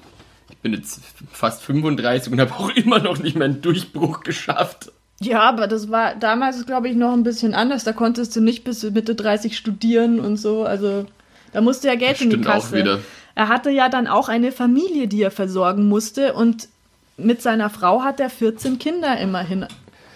bin 0.64 0.72
jetzt 0.72 1.02
fast 1.30 1.62
35 1.62 2.32
und 2.32 2.40
habe 2.40 2.54
auch 2.54 2.70
immer 2.74 2.98
noch 2.98 3.18
nicht 3.18 3.36
meinen 3.36 3.62
Durchbruch 3.62 4.20
geschafft. 4.20 4.90
Ja, 5.20 5.42
aber 5.42 5.66
das 5.66 5.90
war 5.90 6.14
damals, 6.16 6.66
glaube 6.66 6.88
ich, 6.88 6.96
noch 6.96 7.12
ein 7.12 7.22
bisschen 7.22 7.54
anders. 7.54 7.84
Da 7.84 7.92
konntest 7.92 8.34
du 8.36 8.40
nicht 8.40 8.64
bis 8.64 8.82
Mitte 8.82 9.14
30 9.14 9.56
studieren 9.56 10.20
und 10.20 10.36
so. 10.36 10.64
Also 10.64 11.06
da 11.52 11.60
musste 11.60 11.88
ja 11.88 11.94
Geld 11.94 12.16
das 12.16 12.20
in 12.22 12.30
die 12.30 12.40
Kasse. 12.40 12.68
Auch 12.68 12.72
wieder. 12.72 13.00
Er 13.34 13.48
hatte 13.48 13.70
ja 13.70 13.88
dann 13.88 14.06
auch 14.06 14.28
eine 14.28 14.52
Familie, 14.52 15.08
die 15.08 15.22
er 15.22 15.30
versorgen 15.30 15.88
musste 15.88 16.34
und 16.34 16.68
mit 17.16 17.42
seiner 17.42 17.70
Frau 17.70 18.02
hat 18.02 18.20
er 18.20 18.30
14 18.30 18.78
Kinder 18.78 19.18
immerhin 19.18 19.66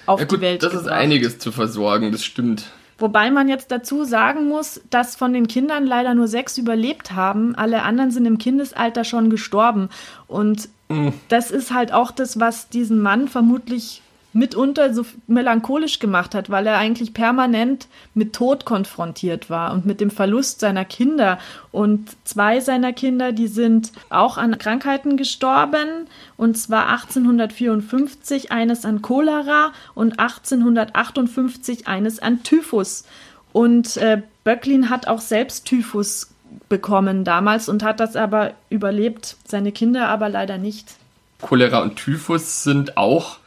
auf 0.06 0.20
ja, 0.20 0.26
gut, 0.26 0.38
die 0.38 0.42
Welt 0.42 0.62
Das 0.62 0.70
gebracht. 0.70 0.86
ist 0.86 0.92
einiges 0.92 1.38
zu 1.38 1.52
versorgen, 1.52 2.12
das 2.12 2.24
stimmt. 2.24 2.64
Wobei 2.98 3.30
man 3.30 3.48
jetzt 3.48 3.70
dazu 3.70 4.02
sagen 4.04 4.48
muss, 4.48 4.80
dass 4.90 5.14
von 5.14 5.32
den 5.32 5.46
Kindern 5.46 5.86
leider 5.86 6.14
nur 6.14 6.26
sechs 6.26 6.58
überlebt 6.58 7.12
haben. 7.12 7.54
Alle 7.54 7.82
anderen 7.82 8.10
sind 8.10 8.26
im 8.26 8.38
Kindesalter 8.38 9.04
schon 9.04 9.30
gestorben. 9.30 9.88
Und 10.26 10.68
mhm. 10.88 11.12
das 11.28 11.52
ist 11.52 11.72
halt 11.72 11.92
auch 11.92 12.10
das, 12.10 12.40
was 12.40 12.68
diesen 12.68 13.00
Mann 13.00 13.28
vermutlich 13.28 14.02
mitunter 14.38 14.94
so 14.94 15.04
melancholisch 15.26 15.98
gemacht 15.98 16.34
hat, 16.34 16.48
weil 16.48 16.66
er 16.66 16.78
eigentlich 16.78 17.12
permanent 17.12 17.88
mit 18.14 18.32
Tod 18.32 18.64
konfrontiert 18.64 19.50
war 19.50 19.72
und 19.72 19.84
mit 19.84 20.00
dem 20.00 20.10
Verlust 20.10 20.60
seiner 20.60 20.84
Kinder. 20.84 21.38
Und 21.72 22.16
zwei 22.24 22.60
seiner 22.60 22.92
Kinder, 22.92 23.32
die 23.32 23.48
sind 23.48 23.92
auch 24.10 24.38
an 24.38 24.56
Krankheiten 24.58 25.16
gestorben, 25.16 26.06
und 26.36 26.56
zwar 26.56 26.88
1854 26.88 28.52
eines 28.52 28.84
an 28.84 29.02
Cholera 29.02 29.72
und 29.94 30.18
1858 30.20 31.88
eines 31.88 32.20
an 32.20 32.42
Typhus. 32.42 33.04
Und 33.52 33.96
äh, 33.96 34.22
Böcklin 34.44 34.88
hat 34.88 35.08
auch 35.08 35.20
selbst 35.20 35.64
Typhus 35.64 36.30
bekommen 36.68 37.24
damals 37.24 37.68
und 37.68 37.82
hat 37.82 38.00
das 38.00 38.14
aber 38.16 38.54
überlebt, 38.70 39.36
seine 39.46 39.72
Kinder 39.72 40.08
aber 40.08 40.28
leider 40.28 40.58
nicht. 40.58 40.94
Cholera 41.42 41.82
und 41.82 41.96
Typhus 41.96 42.62
sind 42.62 42.96
auch 42.96 43.38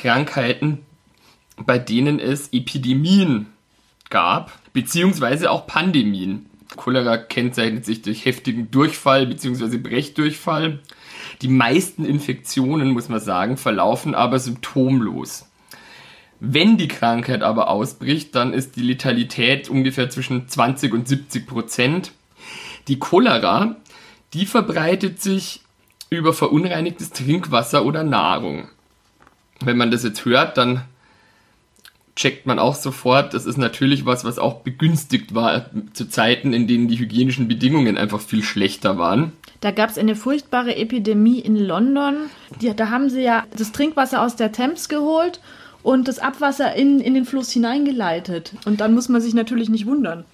Krankheiten, 0.00 0.86
bei 1.56 1.78
denen 1.78 2.20
es 2.20 2.52
Epidemien 2.52 3.46
gab, 4.10 4.52
beziehungsweise 4.72 5.50
auch 5.50 5.66
Pandemien. 5.66 6.46
Cholera 6.76 7.16
kennzeichnet 7.16 7.84
sich 7.84 8.02
durch 8.02 8.24
heftigen 8.24 8.70
Durchfall 8.70 9.26
bzw. 9.26 9.78
Brechdurchfall. 9.78 10.80
Die 11.42 11.48
meisten 11.48 12.04
Infektionen, 12.04 12.90
muss 12.90 13.08
man 13.08 13.20
sagen, 13.20 13.56
verlaufen 13.56 14.14
aber 14.14 14.38
symptomlos. 14.38 15.46
Wenn 16.40 16.76
die 16.76 16.88
Krankheit 16.88 17.42
aber 17.42 17.68
ausbricht, 17.68 18.34
dann 18.36 18.52
ist 18.52 18.76
die 18.76 18.82
Letalität 18.82 19.68
ungefähr 19.68 20.10
zwischen 20.10 20.46
20 20.46 20.92
und 20.92 21.08
70 21.08 21.46
Prozent. 21.46 22.12
Die 22.86 23.00
Cholera, 23.00 23.76
die 24.32 24.46
verbreitet 24.46 25.20
sich 25.20 25.62
über 26.10 26.32
verunreinigtes 26.32 27.10
Trinkwasser 27.10 27.84
oder 27.84 28.04
Nahrung 28.04 28.68
wenn 29.60 29.76
man 29.76 29.90
das 29.90 30.04
jetzt 30.04 30.24
hört, 30.24 30.56
dann 30.56 30.82
checkt 32.18 32.46
man 32.46 32.58
auch 32.58 32.74
sofort, 32.74 33.32
das 33.32 33.46
ist 33.46 33.58
natürlich 33.58 34.04
was, 34.04 34.24
was 34.24 34.38
auch 34.38 34.60
begünstigt 34.60 35.34
war 35.34 35.66
zu 35.92 36.08
Zeiten, 36.08 36.52
in 36.52 36.66
denen 36.66 36.88
die 36.88 36.98
hygienischen 36.98 37.46
Bedingungen 37.46 37.96
einfach 37.96 38.20
viel 38.20 38.42
schlechter 38.42 38.98
waren. 38.98 39.32
Da 39.60 39.70
gab 39.70 39.90
es 39.90 39.98
eine 39.98 40.16
furchtbare 40.16 40.76
Epidemie 40.76 41.38
in 41.38 41.56
London. 41.56 42.16
Die, 42.60 42.74
da 42.74 42.90
haben 42.90 43.08
sie 43.08 43.22
ja 43.22 43.44
das 43.56 43.72
Trinkwasser 43.72 44.22
aus 44.22 44.36
der 44.36 44.52
Thames 44.52 44.88
geholt 44.88 45.40
und 45.82 46.08
das 46.08 46.18
Abwasser 46.18 46.74
in, 46.74 47.00
in 47.00 47.14
den 47.14 47.24
Fluss 47.24 47.52
hineingeleitet. 47.52 48.52
Und 48.64 48.80
dann 48.80 48.94
muss 48.94 49.08
man 49.08 49.20
sich 49.20 49.34
natürlich 49.34 49.68
nicht 49.68 49.86
wundern. 49.86 50.24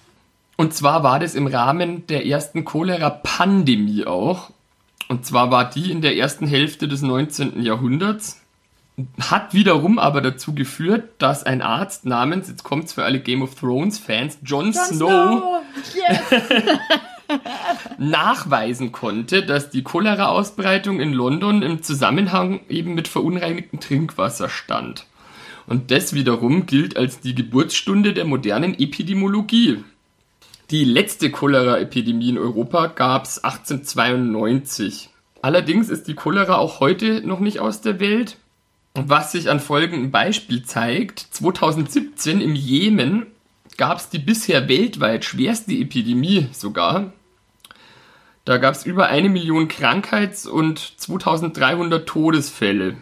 Und 0.57 0.73
zwar 0.73 1.03
war 1.03 1.19
das 1.19 1.35
im 1.35 1.47
Rahmen 1.47 2.07
der 2.07 2.25
ersten 2.25 2.65
Cholera-Pandemie 2.65 4.05
auch. 4.05 4.51
Und 5.07 5.25
zwar 5.25 5.51
war 5.51 5.69
die 5.69 5.91
in 5.91 6.01
der 6.01 6.17
ersten 6.17 6.47
Hälfte 6.47 6.87
des 6.87 7.03
19. 7.03 7.61
Jahrhunderts 7.61 8.41
hat 9.19 9.53
wiederum 9.53 9.99
aber 9.99 10.21
dazu 10.21 10.55
geführt, 10.55 11.09
dass 11.17 11.43
ein 11.43 11.61
Arzt 11.61 12.05
namens, 12.05 12.47
jetzt 12.47 12.63
kommt's 12.63 12.93
für 12.93 13.03
alle 13.03 13.19
Game 13.19 13.41
of 13.41 13.55
Thrones 13.55 13.99
Fans, 13.99 14.37
Jon, 14.43 14.71
Jon 14.71 14.73
Snow, 14.73 14.87
Snow. 14.93 15.61
Yes. 15.93 16.41
nachweisen 17.97 18.91
konnte, 18.91 19.43
dass 19.43 19.69
die 19.69 19.83
Cholera-Ausbreitung 19.83 20.99
in 20.99 21.13
London 21.13 21.61
im 21.61 21.81
Zusammenhang 21.81 22.61
eben 22.69 22.93
mit 22.93 23.07
verunreinigtem 23.07 23.79
Trinkwasser 23.79 24.49
stand. 24.49 25.05
Und 25.67 25.91
das 25.91 26.13
wiederum 26.13 26.65
gilt 26.65 26.95
als 26.95 27.19
die 27.19 27.35
Geburtsstunde 27.35 28.13
der 28.13 28.25
modernen 28.25 28.77
Epidemiologie. 28.77 29.83
Die 30.71 30.83
letzte 30.83 31.31
Cholera-Epidemie 31.31 32.29
in 32.29 32.37
Europa 32.37 32.87
gab's 32.87 33.39
1892. 33.39 35.09
Allerdings 35.41 35.89
ist 35.89 36.07
die 36.07 36.15
Cholera 36.15 36.55
auch 36.55 36.79
heute 36.79 37.21
noch 37.25 37.39
nicht 37.39 37.59
aus 37.59 37.81
der 37.81 37.99
Welt 37.99 38.37
was 38.95 39.31
sich 39.31 39.49
an 39.49 39.59
folgendem 39.59 40.11
Beispiel 40.11 40.63
zeigt. 40.63 41.19
2017 41.31 42.41
im 42.41 42.55
Jemen 42.55 43.27
gab 43.77 43.97
es 43.97 44.09
die 44.09 44.19
bisher 44.19 44.67
weltweit 44.67 45.25
schwerste 45.25 45.73
Epidemie 45.73 46.47
sogar. 46.51 47.13
Da 48.45 48.57
gab 48.57 48.75
es 48.75 48.85
über 48.85 49.07
eine 49.07 49.29
Million 49.29 49.67
Krankheits- 49.67 50.45
und 50.45 50.79
2300 50.97 52.07
Todesfälle. 52.07 52.95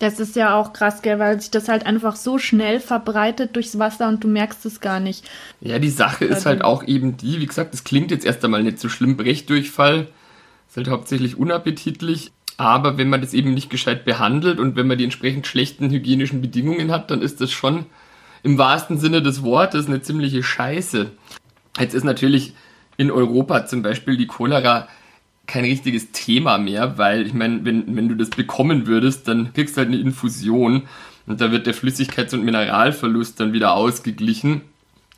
Das 0.00 0.18
ist 0.18 0.34
ja 0.34 0.56
auch 0.56 0.72
krass, 0.72 1.00
gell, 1.00 1.20
weil 1.20 1.40
sich 1.40 1.52
das 1.52 1.68
halt 1.68 1.86
einfach 1.86 2.16
so 2.16 2.36
schnell 2.36 2.80
verbreitet 2.80 3.54
durchs 3.54 3.78
Wasser 3.78 4.08
und 4.08 4.24
du 4.24 4.28
merkst 4.28 4.66
es 4.66 4.80
gar 4.80 4.98
nicht. 4.98 5.24
Ja, 5.60 5.78
die 5.78 5.90
Sache 5.90 6.24
ist 6.24 6.44
halt 6.44 6.64
auch 6.64 6.82
eben 6.82 7.16
die, 7.16 7.38
wie 7.38 7.46
gesagt, 7.46 7.72
das 7.72 7.84
klingt 7.84 8.10
jetzt 8.10 8.24
erst 8.24 8.44
einmal 8.44 8.64
nicht 8.64 8.80
so 8.80 8.88
schlimm, 8.88 9.16
Brechdurchfall 9.16 10.08
ist 10.68 10.76
halt 10.76 10.88
hauptsächlich 10.88 11.36
unappetitlich, 11.36 12.32
aber 12.62 12.96
wenn 12.96 13.08
man 13.08 13.20
das 13.20 13.34
eben 13.34 13.54
nicht 13.54 13.70
gescheit 13.70 14.04
behandelt 14.04 14.60
und 14.60 14.76
wenn 14.76 14.86
man 14.86 14.96
die 14.96 15.04
entsprechend 15.04 15.46
schlechten 15.46 15.90
hygienischen 15.90 16.40
Bedingungen 16.40 16.90
hat, 16.92 17.10
dann 17.10 17.20
ist 17.20 17.40
das 17.40 17.50
schon 17.50 17.86
im 18.42 18.56
wahrsten 18.58 18.98
Sinne 18.98 19.20
des 19.22 19.42
Wortes 19.42 19.86
eine 19.86 20.02
ziemliche 20.02 20.42
Scheiße. 20.42 21.10
Jetzt 21.78 21.94
ist 21.94 22.04
natürlich 22.04 22.54
in 22.96 23.10
Europa 23.10 23.66
zum 23.66 23.82
Beispiel 23.82 24.16
die 24.16 24.26
Cholera 24.26 24.88
kein 25.46 25.64
richtiges 25.64 26.12
Thema 26.12 26.58
mehr, 26.58 26.98
weil 26.98 27.26
ich 27.26 27.34
meine, 27.34 27.64
wenn, 27.64 27.96
wenn 27.96 28.08
du 28.08 28.14
das 28.14 28.30
bekommen 28.30 28.86
würdest, 28.86 29.26
dann 29.28 29.52
kriegst 29.52 29.76
du 29.76 29.80
halt 29.80 29.88
eine 29.88 29.98
Infusion 29.98 30.82
und 31.26 31.40
da 31.40 31.50
wird 31.50 31.66
der 31.66 31.74
Flüssigkeits- 31.74 32.34
und 32.34 32.44
Mineralverlust 32.44 33.40
dann 33.40 33.52
wieder 33.52 33.74
ausgeglichen. 33.74 34.62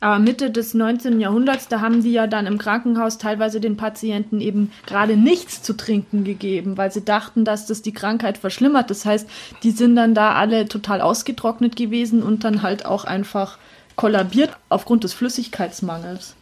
Aber 0.05 0.19
Mitte 0.19 0.51
des 0.51 0.75
19. 0.75 1.19
Jahrhunderts, 1.19 1.67
da 1.67 1.81
haben 1.81 2.03
sie 2.03 2.11
ja 2.11 2.27
dann 2.27 2.45
im 2.45 2.59
Krankenhaus 2.59 3.17
teilweise 3.17 3.59
den 3.59 3.75
Patienten 3.75 4.39
eben 4.39 4.71
gerade 4.85 5.17
nichts 5.17 5.63
zu 5.63 5.75
trinken 5.75 6.23
gegeben, 6.23 6.77
weil 6.77 6.91
sie 6.91 7.03
dachten, 7.03 7.43
dass 7.43 7.65
das 7.65 7.81
die 7.81 7.91
Krankheit 7.91 8.37
verschlimmert. 8.37 8.91
Das 8.91 9.03
heißt, 9.03 9.27
die 9.63 9.71
sind 9.71 9.95
dann 9.95 10.13
da 10.13 10.33
alle 10.33 10.67
total 10.67 11.01
ausgetrocknet 11.01 11.75
gewesen 11.75 12.21
und 12.21 12.43
dann 12.43 12.61
halt 12.61 12.85
auch 12.85 13.05
einfach 13.05 13.57
kollabiert 13.95 14.55
aufgrund 14.69 15.03
des 15.03 15.15
Flüssigkeitsmangels. 15.15 16.35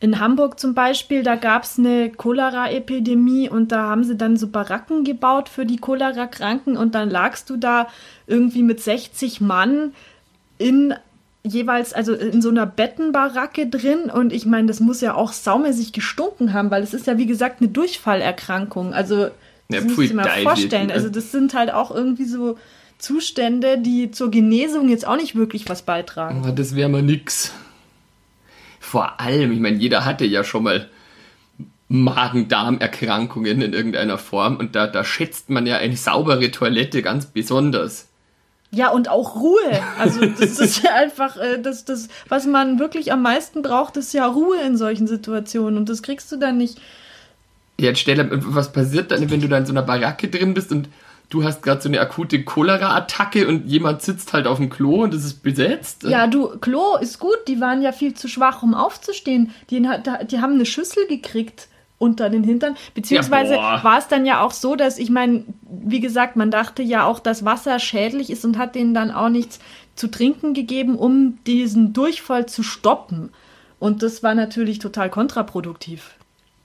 In 0.00 0.18
Hamburg 0.18 0.58
zum 0.58 0.72
Beispiel, 0.72 1.22
da 1.22 1.34
gab 1.34 1.64
es 1.64 1.78
eine 1.78 2.08
Cholera-Epidemie 2.08 3.50
und 3.50 3.72
da 3.72 3.90
haben 3.90 4.04
sie 4.04 4.16
dann 4.16 4.38
so 4.38 4.48
Baracken 4.48 5.04
gebaut 5.04 5.50
für 5.50 5.66
die 5.66 5.76
Cholera-Kranken 5.76 6.78
und 6.78 6.94
dann 6.94 7.10
lagst 7.10 7.50
du 7.50 7.58
da 7.58 7.88
irgendwie 8.26 8.62
mit 8.62 8.80
60 8.80 9.42
Mann 9.42 9.92
in 10.56 10.94
jeweils 11.44 11.92
also 11.92 12.14
in 12.14 12.40
so 12.40 12.50
einer 12.50 12.66
Bettenbaracke 12.66 13.66
drin 13.66 14.10
und 14.12 14.32
ich 14.32 14.46
meine, 14.46 14.68
das 14.68 14.80
muss 14.80 15.00
ja 15.00 15.14
auch 15.14 15.32
saumäßig 15.32 15.92
gestunken 15.92 16.52
haben, 16.52 16.70
weil 16.70 16.82
es 16.82 16.94
ist 16.94 17.06
ja 17.06 17.18
wie 17.18 17.26
gesagt 17.26 17.60
eine 17.60 17.68
Durchfallerkrankung. 17.68 18.94
Also 18.94 19.28
das 19.68 19.82
ja, 19.82 19.82
muss 19.82 19.98
ich 19.98 20.12
mir 20.12 20.24
vorstellen. 20.42 20.90
Also 20.90 21.08
das 21.08 21.32
sind 21.32 21.54
halt 21.54 21.72
auch 21.72 21.90
irgendwie 21.90 22.26
so 22.26 22.58
Zustände, 22.98 23.78
die 23.78 24.12
zur 24.12 24.30
Genesung 24.30 24.88
jetzt 24.88 25.06
auch 25.06 25.16
nicht 25.16 25.34
wirklich 25.34 25.68
was 25.68 25.82
beitragen. 25.82 26.42
Aber 26.42 26.52
das 26.52 26.76
wäre 26.76 26.88
mal 26.88 27.02
nix. 27.02 27.52
Vor 28.78 29.20
allem, 29.20 29.50
ich 29.52 29.60
meine, 29.60 29.78
jeder 29.78 30.04
hatte 30.04 30.24
ja 30.24 30.44
schon 30.44 30.64
mal 30.64 30.88
Magen-Darm-Erkrankungen 31.88 33.60
in 33.60 33.72
irgendeiner 33.72 34.18
Form 34.18 34.56
und 34.56 34.76
da, 34.76 34.86
da 34.86 35.04
schätzt 35.04 35.50
man 35.50 35.66
ja 35.66 35.76
eine 35.76 35.96
saubere 35.96 36.50
Toilette 36.50 37.02
ganz 37.02 37.26
besonders. 37.26 38.08
Ja, 38.74 38.90
und 38.90 39.08
auch 39.08 39.36
Ruhe. 39.36 39.82
Also 39.98 40.24
das 40.40 40.58
ist 40.58 40.82
ja 40.82 40.94
einfach, 40.94 41.36
äh, 41.36 41.60
das, 41.60 41.84
das, 41.84 42.08
was 42.28 42.46
man 42.46 42.78
wirklich 42.78 43.12
am 43.12 43.22
meisten 43.22 43.62
braucht, 43.62 43.96
ist 43.96 44.14
ja 44.14 44.26
Ruhe 44.26 44.60
in 44.66 44.76
solchen 44.76 45.06
Situationen. 45.06 45.76
Und 45.76 45.88
das 45.88 46.02
kriegst 46.02 46.32
du 46.32 46.36
dann 46.36 46.56
nicht. 46.56 46.80
Jetzt 47.78 48.00
stell 48.00 48.16
dir, 48.16 48.28
was 48.30 48.72
passiert 48.72 49.10
dann, 49.10 49.30
wenn 49.30 49.40
du 49.40 49.48
da 49.48 49.58
in 49.58 49.66
so 49.66 49.72
einer 49.72 49.82
Baracke 49.82 50.28
drin 50.28 50.54
bist 50.54 50.72
und 50.72 50.88
du 51.30 51.44
hast 51.44 51.62
gerade 51.62 51.80
so 51.80 51.88
eine 51.88 52.00
akute 52.00 52.44
Cholera-Attacke 52.44 53.46
und 53.48 53.66
jemand 53.66 54.02
sitzt 54.02 54.32
halt 54.32 54.46
auf 54.46 54.58
dem 54.58 54.70
Klo 54.70 55.02
und 55.02 55.14
es 55.14 55.24
ist 55.24 55.42
besetzt? 55.42 56.04
Ja, 56.04 56.26
du, 56.26 56.58
Klo 56.58 56.96
ist 57.00 57.18
gut, 57.18 57.38
die 57.48 57.60
waren 57.60 57.82
ja 57.82 57.92
viel 57.92 58.14
zu 58.14 58.28
schwach, 58.28 58.62
um 58.62 58.74
aufzustehen. 58.74 59.52
Die, 59.70 59.80
die 59.80 60.40
haben 60.40 60.54
eine 60.54 60.66
Schüssel 60.66 61.06
gekriegt 61.08 61.68
unter 62.02 62.28
den 62.28 62.42
Hintern. 62.42 62.76
Beziehungsweise 62.94 63.54
ja, 63.54 63.82
war 63.84 63.98
es 63.98 64.08
dann 64.08 64.26
ja 64.26 64.42
auch 64.42 64.50
so, 64.50 64.74
dass 64.74 64.98
ich 64.98 65.08
meine, 65.08 65.44
wie 65.70 66.00
gesagt, 66.00 66.36
man 66.36 66.50
dachte 66.50 66.82
ja 66.82 67.06
auch, 67.06 67.20
dass 67.20 67.44
Wasser 67.44 67.78
schädlich 67.78 68.28
ist 68.28 68.44
und 68.44 68.58
hat 68.58 68.74
denen 68.74 68.92
dann 68.92 69.12
auch 69.12 69.28
nichts 69.28 69.60
zu 69.94 70.08
trinken 70.10 70.52
gegeben, 70.52 70.96
um 70.96 71.38
diesen 71.46 71.92
Durchfall 71.92 72.46
zu 72.46 72.62
stoppen. 72.62 73.30
Und 73.78 74.02
das 74.02 74.22
war 74.22 74.34
natürlich 74.34 74.80
total 74.80 75.10
kontraproduktiv. 75.10 76.10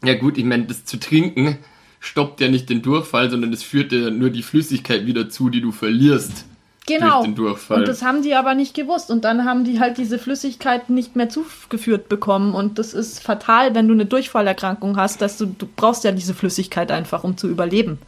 Ja 0.03 0.15
gut, 0.15 0.37
ich 0.37 0.45
meine, 0.45 0.65
das 0.65 0.85
zu 0.85 0.99
trinken 0.99 1.59
stoppt 1.99 2.41
ja 2.41 2.47
nicht 2.47 2.69
den 2.69 2.81
Durchfall, 2.81 3.29
sondern 3.29 3.53
es 3.53 3.63
führt 3.63 3.91
ja 3.91 4.09
nur 4.09 4.29
die 4.29 4.43
Flüssigkeit 4.43 5.05
wieder 5.05 5.29
zu, 5.29 5.49
die 5.49 5.61
du 5.61 5.71
verlierst. 5.71 6.45
Genau. 6.87 7.21
Und 7.23 7.87
das 7.87 8.01
haben 8.01 8.23
die 8.23 8.33
aber 8.33 8.55
nicht 8.55 8.73
gewusst. 8.73 9.11
Und 9.11 9.25
dann 9.25 9.43
haben 9.43 9.65
die 9.65 9.79
halt 9.79 9.97
diese 9.97 10.17
Flüssigkeit 10.17 10.89
nicht 10.89 11.17
mehr 11.17 11.27
zugeführt 11.27 12.07
bekommen. 12.07 12.53
Und 12.53 12.79
das 12.79 12.93
ist 12.93 13.21
fatal, 13.21 13.75
wenn 13.75 13.87
du 13.89 13.93
eine 13.93 14.05
Durchfallerkrankung 14.05 14.95
hast, 14.95 15.21
dass 15.21 15.37
du, 15.37 15.47
du 15.47 15.67
brauchst 15.75 16.05
ja 16.05 16.13
diese 16.13 16.33
Flüssigkeit 16.33 16.89
einfach, 16.91 17.25
um 17.25 17.35
zu 17.35 17.49
überleben. 17.49 17.99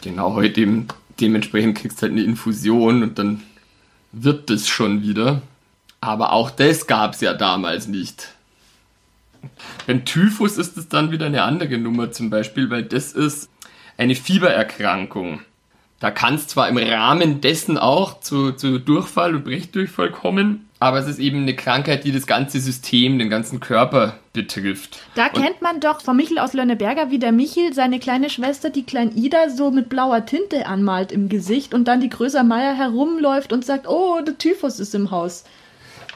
Genau, 0.00 0.34
heute 0.34 0.62
eben 0.62 0.88
dementsprechend 1.20 1.76
kriegst 1.76 1.98
du 1.98 2.02
halt 2.02 2.12
eine 2.12 2.22
Infusion 2.22 3.02
und 3.02 3.18
dann 3.18 3.42
wird 4.12 4.48
das 4.48 4.66
schon 4.66 5.02
wieder. 5.02 5.42
Aber 6.00 6.32
auch 6.32 6.50
das 6.50 6.86
gab 6.86 7.12
es 7.12 7.20
ja 7.20 7.34
damals 7.34 7.86
nicht. 7.86 8.28
Beim 9.86 10.06
Typhus 10.06 10.56
ist 10.56 10.78
es 10.78 10.88
dann 10.88 11.10
wieder 11.10 11.26
eine 11.26 11.42
andere 11.42 11.76
Nummer 11.76 12.12
zum 12.12 12.30
Beispiel, 12.30 12.70
weil 12.70 12.84
das 12.84 13.12
ist 13.12 13.50
eine 13.98 14.14
Fiebererkrankung. 14.14 15.42
Da 16.02 16.10
kann 16.10 16.34
es 16.34 16.48
zwar 16.48 16.68
im 16.68 16.78
Rahmen 16.78 17.40
dessen 17.40 17.78
auch 17.78 18.18
zu, 18.18 18.50
zu 18.50 18.80
Durchfall 18.80 19.36
und 19.36 19.44
Brechdurchfall 19.44 20.10
kommen, 20.10 20.68
aber 20.80 20.98
es 20.98 21.06
ist 21.06 21.20
eben 21.20 21.42
eine 21.42 21.54
Krankheit, 21.54 22.02
die 22.02 22.10
das 22.10 22.26
ganze 22.26 22.58
System, 22.58 23.20
den 23.20 23.30
ganzen 23.30 23.60
Körper 23.60 24.14
betrifft. 24.32 24.98
Da 25.14 25.26
und 25.26 25.34
kennt 25.34 25.62
man 25.62 25.78
doch 25.78 26.00
von 26.00 26.16
Michel 26.16 26.40
aus 26.40 26.54
Lönneberger, 26.54 27.12
wie 27.12 27.20
der 27.20 27.30
Michel 27.30 27.72
seine 27.72 28.00
kleine 28.00 28.30
Schwester, 28.30 28.70
die 28.70 28.82
Klein 28.82 29.16
Ida, 29.16 29.48
so 29.48 29.70
mit 29.70 29.88
blauer 29.88 30.26
Tinte 30.26 30.66
anmalt 30.66 31.12
im 31.12 31.28
Gesicht 31.28 31.72
und 31.72 31.86
dann 31.86 32.00
die 32.00 32.08
Größer 32.08 32.42
Meier 32.42 32.74
herumläuft 32.74 33.52
und 33.52 33.64
sagt, 33.64 33.86
oh, 33.86 34.20
der 34.26 34.36
Typhus 34.38 34.80
ist 34.80 34.96
im 34.96 35.12
Haus. 35.12 35.44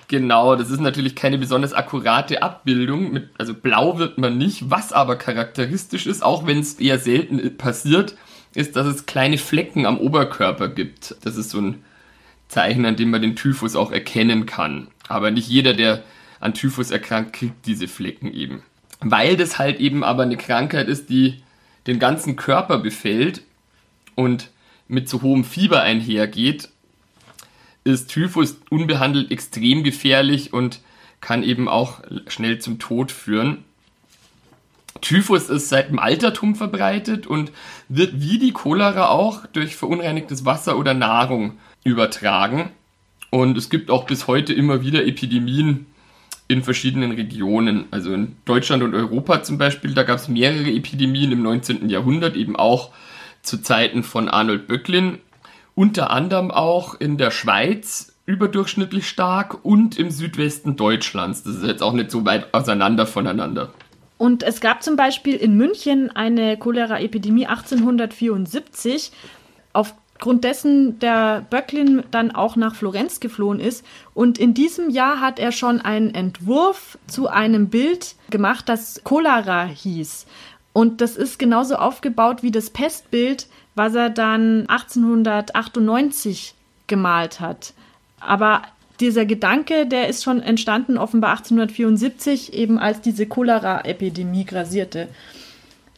Genau, 0.09 0.57
das 0.57 0.71
ist 0.71 0.81
natürlich 0.81 1.15
keine 1.15 1.39
besonders 1.39 1.73
akkurate 1.73 2.43
Abbildung. 2.43 3.13
Mit, 3.13 3.29
also 3.39 3.55
blau 3.55 3.99
wird 3.99 4.19
man 4.19 4.37
nicht. 4.37 4.69
Was 4.69 4.93
aber 4.93 5.15
charakteristisch 5.15 6.09
ist, 6.09 6.25
auch 6.25 6.45
wenn 6.45 6.59
es 6.59 6.75
eher 6.75 6.99
selten 6.99 7.57
passiert, 7.57 8.17
ist, 8.57 8.77
dass 8.77 8.87
es 8.87 9.07
kleine 9.07 9.39
Flecken 9.39 9.87
am 9.87 9.99
Oberkörper 9.99 10.69
gibt. 10.69 11.15
Das 11.23 11.37
ist 11.37 11.51
so 11.51 11.61
ein 11.61 11.85
Zeichen, 12.49 12.87
an 12.87 12.97
dem 12.97 13.11
man 13.11 13.23
den 13.23 13.37
Typhus 13.37 13.77
auch 13.77 13.93
erkennen 13.93 14.47
kann. 14.47 14.89
Aber 15.09 15.31
nicht 15.31 15.49
jeder, 15.49 15.75
der 15.75 16.03
an 16.41 16.55
Typhus 16.55 16.91
erkrankt, 16.91 17.35
kriegt 17.35 17.67
diese 17.67 17.89
Flecken 17.89 18.33
eben. 18.33 18.63
Weil 19.01 19.37
das 19.37 19.59
halt 19.59 19.79
eben 19.79 20.03
aber 20.03 20.23
eine 20.23 20.37
Krankheit 20.37 20.89
ist, 20.89 21.11
die 21.11 21.43
den 21.87 21.99
ganzen 21.99 22.37
Körper 22.37 22.79
befällt 22.79 23.43
und 24.15 24.51
mit 24.89 25.09
so 25.09 25.23
hohem 25.23 25.45
Fieber 25.45 25.83
einhergeht, 25.83 26.71
ist 27.85 28.09
Typhus 28.09 28.59
unbehandelt 28.71 29.31
extrem 29.31 29.85
gefährlich 29.85 30.53
und 30.53 30.81
kann 31.21 31.43
eben 31.43 31.69
auch 31.69 32.01
schnell 32.27 32.59
zum 32.59 32.79
Tod 32.79 33.13
führen. 33.13 33.65
Typhus 35.07 35.51
ist 35.51 35.69
seit 35.69 35.91
dem 35.91 36.01
Altertum 36.01 36.57
verbreitet 36.57 37.29
und 37.29 37.53
wird 37.89 38.21
wie 38.21 38.41
die 38.41 38.51
Cholera 38.51 39.11
auch 39.11 39.47
durch 39.47 39.77
verunreinigtes 39.77 40.45
Wasser 40.45 40.77
oder 40.77 40.95
Nahrung 40.95 41.53
übertragen. 41.85 42.71
Und 43.31 43.57
es 43.57 43.71
gibt 43.71 43.89
auch 43.89 44.05
bis 44.07 44.27
heute 44.27 44.53
immer 44.53 44.83
wieder 44.83 45.07
Epidemien 45.07 45.87
in 46.49 46.65
verschiedenen 46.65 47.13
Regionen. 47.13 47.85
Also 47.93 48.13
in 48.13 48.35
Deutschland 48.47 48.83
und 48.83 48.97
Europa 48.97 49.45
zum 49.45 49.59
Beispiel, 49.59 49.95
da 49.95 50.03
gab 50.03 50.19
es 50.19 50.27
mehrere 50.27 50.73
Epidemien 50.73 51.31
im 51.31 51.41
19. 51.41 51.89
Jahrhundert, 51.89 52.35
eben 52.35 52.57
auch 52.57 52.91
zu 53.43 53.63
Zeiten 53.63 54.03
von 54.03 54.29
Arnold 54.29 54.67
Böcklin. 54.67 55.19
Unter 55.77 56.11
anderem 56.11 56.51
auch 56.51 56.99
in 56.99 57.17
der 57.17 57.31
Schweiz 57.31 58.13
überdurchschnittlich 58.25 59.09
stark 59.09 59.65
und 59.65 60.01
im 60.01 60.11
Südwesten 60.11 60.75
Deutschlands. 60.75 61.45
Das 61.45 61.55
ist 61.55 61.65
jetzt 61.65 61.85
auch 61.85 61.93
nicht 61.93 62.11
so 62.11 62.25
weit 62.25 62.53
auseinander 62.53 63.07
voneinander. 63.07 63.73
Und 64.19 64.43
es 64.43 64.61
gab 64.61 64.83
zum 64.83 64.97
Beispiel 64.97 65.37
in 65.37 65.57
München 65.57 66.15
eine 66.15 66.57
Cholera-Epidemie 66.57 67.47
1874, 67.47 69.13
aufgrund 69.75 70.45
dessen 70.45 70.99
der 70.99 71.45
Böcklin 71.51 72.03
dann 72.11 72.31
auch 72.31 72.57
nach 72.57 72.75
Florenz 72.75 73.21
geflohen 73.21 73.61
ist. 73.61 73.85
Und 74.15 74.39
in 74.39 74.55
diesem 74.55 74.89
Jahr 74.89 75.21
hat 75.21 75.39
er 75.39 75.53
schon 75.53 75.81
einen 75.81 76.15
Entwurf 76.15 76.99
zu 77.07 77.29
einem 77.29 77.69
Bild 77.69 78.15
gemacht, 78.31 78.69
das 78.69 79.03
Cholera 79.05 79.65
hieß. 79.67 80.27
Und 80.73 81.01
das 81.01 81.17
ist 81.17 81.39
genauso 81.39 81.77
aufgebaut 81.77 82.43
wie 82.43 82.51
das 82.51 82.71
Pestbild, 82.71 83.47
was 83.75 83.95
er 83.95 84.11
dann 84.11 84.67
1898 84.69 86.55
gemalt 86.87 87.41
hat. 87.41 87.75
Aber 88.21 88.63
dieser 89.01 89.27
Gedanke, 89.27 89.87
der 89.87 90.09
ist 90.09 90.25
schon 90.25 90.41
entstanden, 90.41 90.99
offenbar 90.99 91.31
1874, 91.31 92.53
eben 92.55 92.79
als 92.79 93.01
diese 93.01 93.27
Cholera-Epidemie 93.27 94.45
grasierte. 94.45 95.09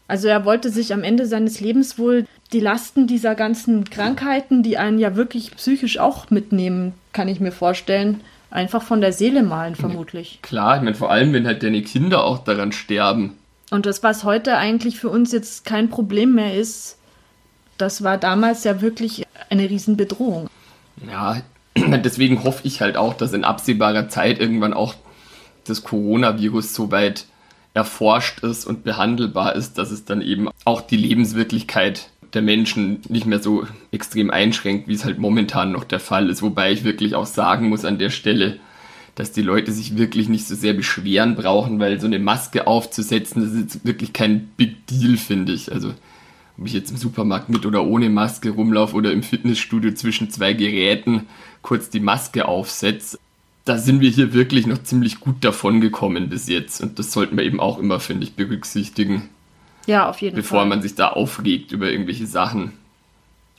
Also 0.07 0.29
er 0.29 0.45
wollte 0.45 0.71
sich 0.71 0.93
am 0.95 1.03
Ende 1.03 1.27
seines 1.27 1.61
Lebens 1.61 1.99
wohl 1.99 2.27
die 2.53 2.61
Lasten 2.61 3.07
dieser 3.07 3.35
ganzen 3.35 3.85
Krankheiten, 3.85 4.63
die 4.63 4.79
einen 4.79 4.99
ja 4.99 5.17
wirklich 5.17 5.55
psychisch 5.55 5.99
auch 5.99 6.31
mitnehmen, 6.31 6.95
kann 7.13 7.29
ich 7.29 7.41
mir 7.41 7.53
vorstellen, 7.53 8.21
einfach 8.51 8.83
von 8.83 9.03
der 9.03 9.13
Seele 9.13 9.43
malen, 9.43 9.75
vermutlich. 9.75 10.41
Klar, 10.41 10.77
ich 10.77 10.83
meine, 10.83 10.97
vor 10.97 11.11
allem, 11.11 11.35
wenn 11.35 11.47
halt 11.47 11.63
deine 11.63 11.83
Kinder 11.83 12.25
auch 12.25 12.39
daran 12.39 12.73
sterben. 12.73 13.37
Und 13.71 13.85
das, 13.85 14.03
was 14.03 14.25
heute 14.25 14.57
eigentlich 14.57 14.99
für 14.99 15.11
uns 15.11 15.31
jetzt 15.33 15.67
kein 15.67 15.91
Problem 15.91 16.35
mehr 16.35 16.55
ist, 16.55 16.97
das 17.77 18.03
war 18.03 18.17
damals 18.17 18.65
ja 18.65 18.81
wirklich 18.81 19.27
eine 19.51 19.69
Riesenbedrohung. 19.69 20.49
Ja, 21.07 21.43
deswegen 22.05 22.45
hoffe 22.45 22.61
ich 22.65 22.81
halt 22.81 22.97
auch, 22.97 23.15
dass 23.15 23.33
in 23.33 23.45
absehbarer 23.45 24.09
Zeit 24.09 24.39
irgendwann 24.39 24.75
auch 24.75 24.95
das 25.65 25.85
Coronavirus 25.85 26.75
so 26.75 26.91
weit 26.91 27.27
erforscht 27.75 28.41
ist 28.41 28.65
und 28.65 28.85
behandelbar 28.85 29.55
ist, 29.55 29.79
dass 29.79 29.91
es 29.91 30.05
dann 30.05 30.23
eben 30.23 30.49
auch 30.65 30.81
die 30.81 30.97
Lebenswirklichkeit 30.97 32.11
der 32.35 32.43
Menschen 32.43 33.01
nicht 33.09 33.27
mehr 33.27 33.41
so 33.41 33.67
extrem 33.91 34.31
einschränkt, 34.31 34.89
wie 34.89 34.95
es 34.95 35.05
halt 35.05 35.19
momentan 35.19 35.73
noch 35.73 35.85
der 35.85 36.01
Fall 36.01 36.29
ist. 36.29 36.43
Wobei 36.43 36.73
ich 36.73 36.85
wirklich 36.85 37.15
auch 37.15 37.27
sagen 37.27 37.69
muss 37.69 37.85
an 37.85 37.99
der 37.99 38.11
Stelle, 38.11 38.59
dass 39.15 39.33
die 39.33 39.43
Leute 39.43 39.73
sich 39.73 39.97
wirklich 39.97 40.29
nicht 40.29 40.47
so 40.47 40.55
sehr 40.55 40.75
beschweren 40.75 41.35
brauchen, 41.35 41.81
weil 41.81 42.01
so 42.01 42.07
eine 42.07 42.19
Maske 42.19 42.67
aufzusetzen, 42.67 43.43
das 43.43 43.53
ist 43.53 43.75
jetzt 43.75 43.87
wirklich 43.87 44.13
kein 44.13 44.49
Big 44.57 44.87
Deal, 44.87 45.17
finde 45.17 45.53
ich. 45.53 45.73
Also 45.73 45.93
ob 46.59 46.67
ich 46.67 46.73
jetzt 46.73 46.91
im 46.91 46.97
Supermarkt 46.97 47.49
mit 47.49 47.67
oder 47.67 47.85
ohne 47.85 48.11
Maske 48.11 48.51
rumlaufe 48.51 48.97
oder 48.97 49.13
im 49.13 49.23
Fitnessstudio 49.23 49.93
zwischen 49.93 50.31
zwei 50.31 50.53
Geräten 50.53 51.27
kurz 51.63 51.91
die 51.91 52.01
Maske 52.01 52.47
aufsetze, 52.47 53.19
da 53.65 53.79
sind 53.79 54.01
wir 54.01 54.11
hier 54.11 54.33
wirklich 54.33 54.67
noch 54.67 54.83
ziemlich 54.83 55.21
gut 55.21 55.45
davon 55.45 55.81
gekommen 55.81 56.31
bis 56.31 56.49
jetzt. 56.49 56.81
Und 56.81 56.99
das 56.99 57.13
sollten 57.13 57.37
wir 57.37 57.45
eben 57.45 57.61
auch 57.61 57.79
immer, 57.79 58.01
finde 58.01 58.25
ich, 58.25 58.35
berücksichtigen. 58.35 59.29
Ja, 59.87 60.09
auf 60.09 60.21
jeden 60.21 60.37
bevor 60.37 60.61
Fall. 60.61 60.65
Bevor 60.65 60.77
man 60.77 60.83
sich 60.83 60.95
da 60.95 61.09
aufregt 61.09 61.73
über 61.73 61.91
irgendwelche 61.91 62.27
Sachen 62.27 62.73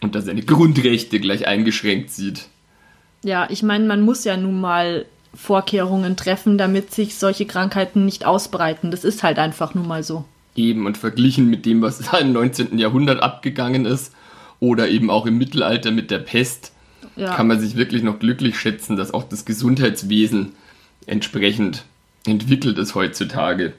und 0.02 0.16
da 0.16 0.22
seine 0.22 0.42
Grundrechte 0.42 1.20
gleich 1.20 1.48
eingeschränkt 1.48 2.10
sieht. 2.10 2.48
Ja, 3.24 3.48
ich 3.50 3.64
meine, 3.64 3.86
man 3.86 4.02
muss 4.02 4.24
ja 4.24 4.36
nun 4.36 4.60
mal 4.60 5.06
Vorkehrungen 5.34 6.18
treffen, 6.18 6.58
damit 6.58 6.92
sich 6.92 7.16
solche 7.16 7.46
Krankheiten 7.46 8.06
nicht 8.06 8.26
ausbreiten. 8.26 8.92
Das 8.92 9.04
ist 9.04 9.24
halt 9.24 9.38
einfach 9.38 9.76
nun 9.76 9.88
mal 9.88 10.04
so 10.04 10.26
eben 10.60 10.86
und 10.86 10.98
verglichen 10.98 11.50
mit 11.50 11.66
dem, 11.66 11.82
was 11.82 12.02
im 12.20 12.34
19. 12.34 12.78
Jahrhundert 12.78 13.22
abgegangen 13.22 13.86
ist 13.86 14.14
oder 14.60 14.90
eben 14.90 15.10
auch 15.10 15.26
im 15.26 15.38
Mittelalter 15.38 15.92
mit 15.92 16.12
der 16.12 16.20
Pest, 16.20 16.74
ja. 17.16 17.34
kann 17.34 17.48
man 17.48 17.60
sich 17.60 17.76
wirklich 17.76 18.04
noch 18.04 18.20
glücklich 18.20 18.60
schätzen, 18.60 18.96
dass 18.96 19.14
auch 19.14 19.24
das 19.24 19.46
Gesundheitswesen 19.46 20.54
entsprechend 21.06 21.86
entwickelt 22.26 22.78
ist 22.78 22.96
heutzutage. 22.96 23.74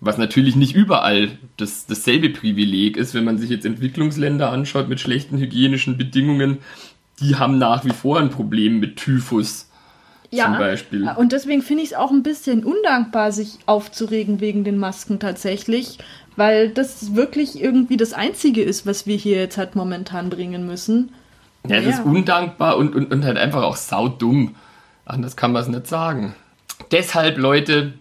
Was 0.00 0.16
natürlich 0.16 0.56
nicht 0.56 0.74
überall 0.74 1.38
das, 1.56 1.86
dasselbe 1.86 2.30
Privileg 2.30 2.96
ist, 2.96 3.14
wenn 3.14 3.24
man 3.24 3.38
sich 3.38 3.50
jetzt 3.50 3.66
Entwicklungsländer 3.66 4.50
anschaut 4.50 4.88
mit 4.88 5.00
schlechten 5.00 5.38
hygienischen 5.38 5.98
Bedingungen, 5.98 6.58
die 7.20 7.36
haben 7.36 7.58
nach 7.58 7.84
wie 7.84 7.90
vor 7.90 8.18
ein 8.18 8.30
Problem 8.30 8.80
mit 8.80 8.96
Typhus 8.96 9.69
ja, 10.30 10.44
zum 10.46 10.58
Beispiel. 10.58 11.10
Und 11.16 11.32
deswegen 11.32 11.62
finde 11.62 11.82
ich 11.82 11.90
es 11.90 11.96
auch 11.96 12.10
ein 12.10 12.22
bisschen 12.22 12.64
undankbar, 12.64 13.32
sich 13.32 13.58
aufzuregen 13.66 14.40
wegen 14.40 14.64
den 14.64 14.78
Masken 14.78 15.18
tatsächlich, 15.18 15.98
weil 16.36 16.68
das 16.70 17.14
wirklich 17.14 17.60
irgendwie 17.60 17.96
das 17.96 18.12
Einzige 18.12 18.62
ist, 18.62 18.86
was 18.86 19.06
wir 19.06 19.16
hier 19.16 19.38
jetzt 19.38 19.58
halt 19.58 19.74
momentan 19.76 20.30
bringen 20.30 20.66
müssen. 20.66 21.12
Ja, 21.66 21.76
es 21.76 21.84
Ja. 21.84 21.90
ist 21.90 22.04
undankbar 22.04 22.76
und, 22.76 22.94
und, 22.94 23.12
und 23.12 23.24
halt 23.24 23.36
einfach 23.36 23.62
auch 23.62 23.76
saudumm. 23.76 24.54
Anders 25.04 25.36
kann 25.36 25.52
man 25.52 25.62
es 25.62 25.68
nicht 25.68 25.86
sagen. 25.88 26.34
Deshalb, 26.92 27.36
Leute, 27.36 27.92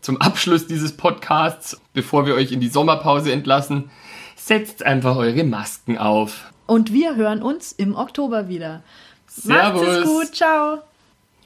zum 0.00 0.20
Abschluss 0.20 0.66
dieses 0.66 0.96
Podcasts, 0.96 1.80
bevor 1.92 2.26
wir 2.26 2.34
euch 2.34 2.50
in 2.52 2.60
die 2.60 2.68
Sommerpause 2.68 3.32
entlassen, 3.32 3.90
setzt 4.36 4.84
einfach 4.84 5.16
eure 5.16 5.44
Masken 5.44 5.98
auf. 5.98 6.50
Und 6.66 6.92
wir 6.92 7.14
hören 7.16 7.42
uns 7.42 7.72
im 7.72 7.94
Oktober 7.94 8.48
wieder. 8.48 8.82
Macht 9.44 9.74
es 9.76 9.80
Servus. 9.82 10.04
gut, 10.04 10.34
ciao. 10.34 10.78